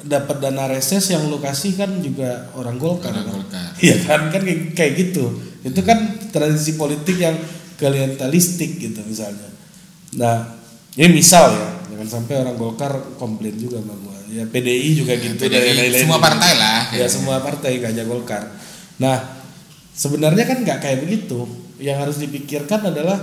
dapat 0.00 0.40
dana 0.40 0.64
reses 0.64 1.12
yang 1.12 1.28
lu 1.28 1.36
kasih 1.36 1.76
kan 1.76 2.00
juga 2.00 2.48
orang 2.56 2.80
Golkar. 2.80 3.12
Orang 3.12 3.28
kan? 3.28 3.34
Golkar. 3.36 3.70
Iya 3.84 3.96
kan 4.08 4.20
kan 4.32 4.40
kayak, 4.40 4.60
kayak 4.72 4.92
gitu. 4.96 5.24
Itu 5.60 5.80
kan 5.84 6.16
tradisi 6.32 6.80
politik 6.80 7.20
yang 7.20 7.36
klientelistik 7.76 8.80
gitu 8.80 9.00
misalnya. 9.04 9.52
Nah, 10.16 10.56
ini 10.96 11.20
misal 11.20 11.52
ya, 11.52 11.68
jangan 11.92 12.08
sampai 12.08 12.34
orang 12.40 12.56
Golkar 12.56 12.92
komplain 13.20 13.56
juga 13.60 13.84
sama 13.84 13.94
gua. 14.00 14.16
Ya 14.30 14.46
PDI 14.46 14.90
juga 14.94 15.18
gitu 15.18 15.42
PDI, 15.42 15.52
dan 15.52 15.62
lain-lain. 15.74 16.02
semua 16.06 16.18
partai 16.22 16.52
lah. 16.56 16.80
Ya 16.94 17.06
semua 17.10 17.36
partai 17.44 17.70
gak 17.82 17.92
aja 17.92 18.02
Golkar. 18.08 18.44
Nah, 18.96 19.16
sebenarnya 19.92 20.44
kan 20.48 20.64
nggak 20.64 20.78
kayak 20.80 20.98
begitu. 21.04 21.44
Yang 21.80 21.96
harus 22.08 22.16
dipikirkan 22.20 22.80
adalah 22.92 23.18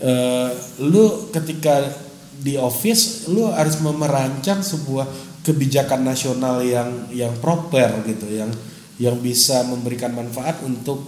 eh, 0.00 0.50
lu 0.80 1.28
ketika 1.32 2.05
di 2.40 2.54
office 2.56 3.30
lu 3.32 3.48
harus 3.48 3.80
merancang 3.80 4.60
sebuah 4.60 5.06
kebijakan 5.46 6.02
nasional 6.02 6.60
yang 6.60 7.10
yang 7.14 7.32
proper 7.38 8.02
gitu, 8.06 8.26
yang 8.28 8.50
yang 8.96 9.16
bisa 9.20 9.64
memberikan 9.68 10.12
manfaat 10.16 10.60
untuk 10.64 11.04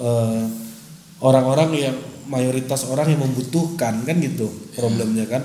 eh, 0.00 0.44
orang-orang 1.20 1.70
yang 1.74 1.96
mayoritas 2.24 2.88
orang 2.88 3.12
yang 3.12 3.22
membutuhkan 3.22 4.06
kan 4.06 4.16
gitu 4.18 4.48
problemnya 4.74 5.28
kan. 5.28 5.42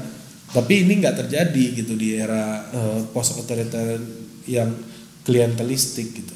Tapi 0.49 0.81
ini 0.87 0.97
nggak 0.97 1.25
terjadi 1.25 1.63
gitu 1.77 1.93
di 1.93 2.17
era 2.17 2.69
eh, 2.71 3.01
post 3.11 3.37
otoritarian 3.37 4.01
yang 4.49 4.69
klientelistik 5.27 6.09
gitu. 6.15 6.35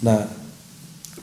Nah, 0.00 0.40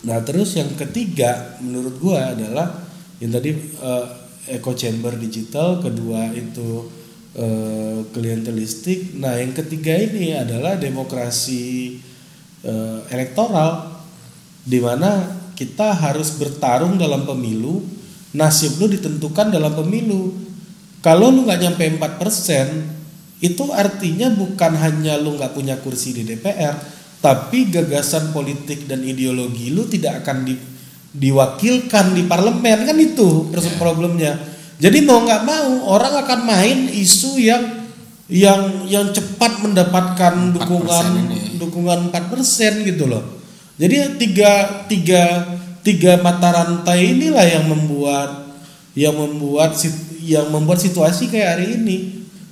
Nah 0.06 0.22
terus 0.22 0.54
yang 0.54 0.70
ketiga 0.78 1.58
menurut 1.64 1.98
gua 1.98 2.38
adalah 2.38 2.86
yang 3.18 3.34
tadi 3.34 3.50
eh, 3.58 4.06
echo 4.54 4.78
chamber 4.78 5.18
digital, 5.18 5.82
kedua 5.82 6.30
itu 6.38 6.86
eh, 7.38 8.00
klientelistik. 8.12 9.16
Nah 9.16 9.38
yang 9.38 9.54
ketiga 9.54 9.94
ini 9.94 10.34
adalah 10.34 10.76
demokrasi 10.76 11.98
eh, 12.66 13.00
elektoral, 13.14 14.02
di 14.66 14.82
mana 14.82 15.38
kita 15.54 15.94
harus 15.94 16.34
bertarung 16.36 16.98
dalam 16.98 17.24
pemilu, 17.24 17.86
nasib 18.34 18.76
lu 18.82 18.90
ditentukan 18.90 19.54
dalam 19.54 19.74
pemilu. 19.74 20.34
Kalau 21.06 21.30
lu 21.32 21.46
nggak 21.46 21.62
nyampe 21.62 21.84
4%, 21.98 22.98
itu 23.40 23.64
artinya 23.70 24.34
bukan 24.34 24.74
hanya 24.82 25.22
lu 25.22 25.38
nggak 25.38 25.54
punya 25.54 25.78
kursi 25.78 26.14
di 26.14 26.26
DPR, 26.26 26.74
tapi 27.22 27.70
gagasan 27.70 28.34
politik 28.34 28.90
dan 28.90 29.06
ideologi 29.06 29.70
lu 29.74 29.86
tidak 29.86 30.26
akan 30.26 30.46
di, 30.46 30.58
diwakilkan 31.14 32.14
di 32.18 32.26
parlemen 32.26 32.86
kan 32.86 32.98
itu 32.98 33.50
Ya. 33.54 33.74
problemnya. 33.78 34.34
Jadi 34.78 35.02
mau 35.02 35.26
nggak 35.26 35.42
mau 35.42 35.70
orang 35.98 36.22
akan 36.22 36.40
main 36.46 36.80
isu 36.94 37.42
yang 37.42 37.64
yang 38.28 38.86
yang 38.86 39.10
cepat 39.10 39.64
mendapatkan 39.64 40.54
4% 40.54 40.56
dukungan 40.60 41.06
ini. 41.26 41.40
dukungan 41.58 42.00
4% 42.14 42.86
gitu 42.86 43.10
loh. 43.10 43.24
Jadi 43.78 44.20
tiga 44.22 44.86
tiga 44.86 45.24
tiga 45.82 46.20
mata 46.20 46.52
rantai 46.52 47.16
inilah 47.16 47.46
yang 47.46 47.66
membuat 47.72 48.54
yang 48.94 49.16
membuat 49.16 49.78
yang 50.22 50.52
membuat 50.52 50.84
situasi 50.84 51.32
kayak 51.32 51.58
hari 51.58 51.80
ini 51.80 51.98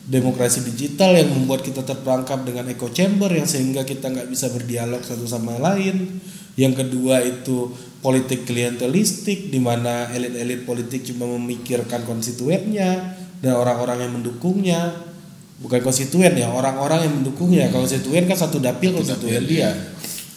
demokrasi 0.05 0.61
digital 0.61 1.17
yang 1.17 1.33
membuat 1.33 1.65
kita 1.65 1.81
terperangkap 1.81 2.45
dengan 2.45 2.69
echo 2.69 2.87
chamber 2.93 3.27
yang 3.33 3.49
sehingga 3.49 3.81
kita 3.81 4.13
nggak 4.13 4.29
bisa 4.29 4.53
berdialog 4.53 5.01
satu 5.01 5.25
sama 5.25 5.57
lain 5.57 6.21
yang 6.55 6.71
kedua 6.71 7.25
itu 7.25 7.73
politik 8.05 8.45
klientelistik 8.45 9.49
di 9.49 9.57
mana 9.57 10.13
elit-elit 10.13 10.61
politik 10.61 11.01
cuma 11.09 11.25
memikirkan 11.25 12.05
konstituennya 12.05 13.17
dan 13.41 13.57
orang-orang 13.57 14.05
yang 14.05 14.13
mendukungnya 14.13 14.93
bukan 15.57 15.81
konstituen 15.81 16.37
ya 16.37 16.53
orang-orang 16.53 17.09
yang 17.09 17.13
mendukungnya 17.17 17.73
konstituen 17.73 18.29
kan 18.29 18.37
satu 18.37 18.61
dapil 18.61 18.93
konstituen 18.93 19.41
dia 19.49 19.57
iya. 19.57 19.71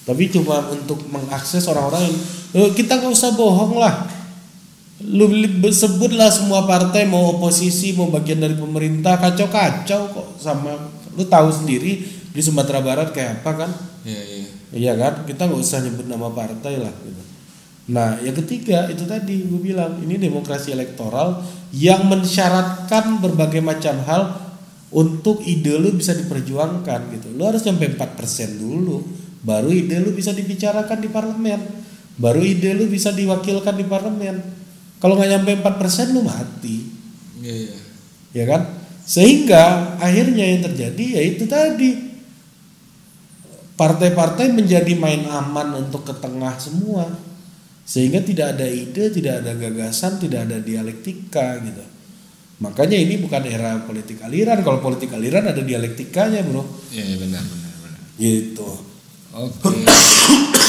tapi 0.09 0.33
cuma 0.33 0.65
untuk 0.73 1.05
mengakses 1.13 1.69
orang-orang 1.69 2.09
yang 2.09 2.17
"Eh, 2.57 2.71
kita 2.73 2.97
nggak 2.97 3.13
usah 3.13 3.37
bohong 3.37 3.77
lah 3.77 4.09
lu 5.05 5.29
sebutlah 5.69 6.33
semua 6.33 6.65
partai 6.65 7.05
mau 7.05 7.37
oposisi 7.37 7.93
mau 7.93 8.09
bagian 8.09 8.41
dari 8.41 8.57
pemerintah 8.57 9.21
kacau-kacau 9.21 10.03
kok 10.17 10.29
sama 10.41 10.89
lu 11.13 11.23
tahu 11.29 11.53
sendiri 11.53 12.03
di 12.33 12.41
Sumatera 12.41 12.81
Barat 12.81 13.13
kayak 13.13 13.45
apa 13.45 13.53
kan 13.53 13.71
Iya, 14.09 14.23
iya. 14.25 14.49
iya 14.73 14.93
kan 14.97 15.29
kita 15.29 15.45
nggak 15.45 15.61
usah 15.61 15.85
nyebut 15.85 16.07
nama 16.09 16.33
partai 16.33 16.81
lah 16.81 16.93
gitu. 17.05 17.23
Nah 17.89 18.21
yang 18.21 18.37
ketiga 18.45 18.89
itu 18.93 19.09
tadi 19.09 19.49
gue 19.49 19.61
bilang 19.61 19.97
ini 20.05 20.21
demokrasi 20.21 20.77
elektoral 20.77 21.41
yang 21.73 22.05
mensyaratkan 22.05 23.21
berbagai 23.21 23.65
macam 23.65 23.97
hal 24.05 24.23
untuk 24.89 25.45
ide 25.45 25.77
lu 25.77 25.93
bisa 25.93 26.17
diperjuangkan 26.17 27.01
gitu. 27.13 27.29
Lu 27.37 27.45
harus 27.45 27.61
sampai 27.61 27.93
4% 27.93 28.09
dulu 28.57 29.05
baru 29.45 29.69
ide 29.69 30.01
lu 30.01 30.17
bisa 30.17 30.33
dibicarakan 30.33 30.99
di 31.01 31.09
parlemen 31.13 31.61
baru 32.19 32.43
ide 32.43 32.75
lu 32.75 32.91
bisa 32.91 33.15
diwakilkan 33.15 33.79
di 33.79 33.87
parlemen. 33.87 34.37
Kalau 34.99 35.15
nggak 35.15 35.31
nyampe 35.31 35.51
4% 35.63 36.15
lu 36.15 36.27
mati. 36.27 36.77
Iya, 37.39 37.55
iya. 37.55 37.79
ya 38.35 38.45
kan? 38.51 38.63
Sehingga 39.07 39.95
akhirnya 40.03 40.45
yang 40.45 40.61
terjadi 40.67 41.23
yaitu 41.23 41.47
tadi 41.47 42.11
partai-partai 43.79 44.51
menjadi 44.51 44.91
main 44.99 45.23
aman 45.31 45.87
untuk 45.87 46.03
ke 46.03 46.13
tengah 46.19 46.59
semua 46.59 47.07
sehingga 47.89 48.21
tidak 48.21 48.53
ada 48.53 48.69
ide 48.69 49.09
tidak 49.09 49.41
ada 49.41 49.57
gagasan 49.57 50.21
tidak 50.21 50.45
ada 50.45 50.61
dialektika 50.61 51.57
gitu 51.59 51.81
makanya 52.59 52.95
ini 52.95 53.17
bukan 53.17 53.43
era 53.43 53.81
politik 53.81 54.21
aliran 54.21 54.61
kalau 54.61 54.79
politik 54.79 55.09
aliran 55.11 55.47
ada 55.47 55.63
dialektikanya 55.63 56.43
bro 56.43 56.63
Iya, 56.91 57.05
iya, 57.07 57.17
benar, 57.17 57.41
benar, 57.43 57.73
benar. 57.81 58.01
gitu 58.15 58.71
Oke. 59.31 59.85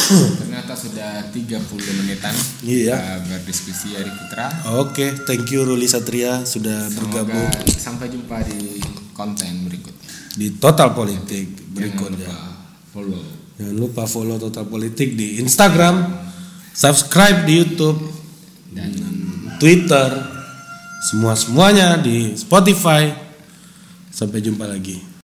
Ternyata 0.10 0.74
sudah 0.74 1.26
30 1.28 1.64
menitan 1.96 2.34
Iya. 2.62 2.98
kita 2.98 3.16
berdiskusi 3.30 3.94
hari 3.94 4.12
Putra. 4.12 4.48
oke 4.76 5.06
thank 5.24 5.48
you 5.48 5.62
Ruli 5.62 5.86
Satria 5.86 6.44
sudah 6.44 6.90
bergabung 6.90 7.46
Semoga 7.46 7.80
sampai 7.80 8.08
jumpa 8.10 8.38
di 8.44 8.82
konten 9.12 9.64
berikutnya. 9.64 10.08
di 10.34 10.48
Total 10.56 10.92
Politik 10.92 11.46
Jangan 11.56 11.74
berikutnya 11.74 12.28
lupa 12.28 12.42
follow 12.90 13.22
Jangan 13.56 13.76
lupa 13.76 14.04
follow 14.06 14.38
Total 14.40 14.66
Politik 14.66 15.10
di 15.14 15.38
Instagram, 15.38 15.96
subscribe 16.74 17.46
di 17.46 17.60
YouTube, 17.60 18.00
dan 18.72 18.94
Twitter, 19.58 20.10
semua 21.10 21.34
semuanya 21.34 21.98
di 22.00 22.38
Spotify. 22.38 23.10
Sampai 24.10 24.44
jumpa 24.44 24.68
lagi. 24.68 25.09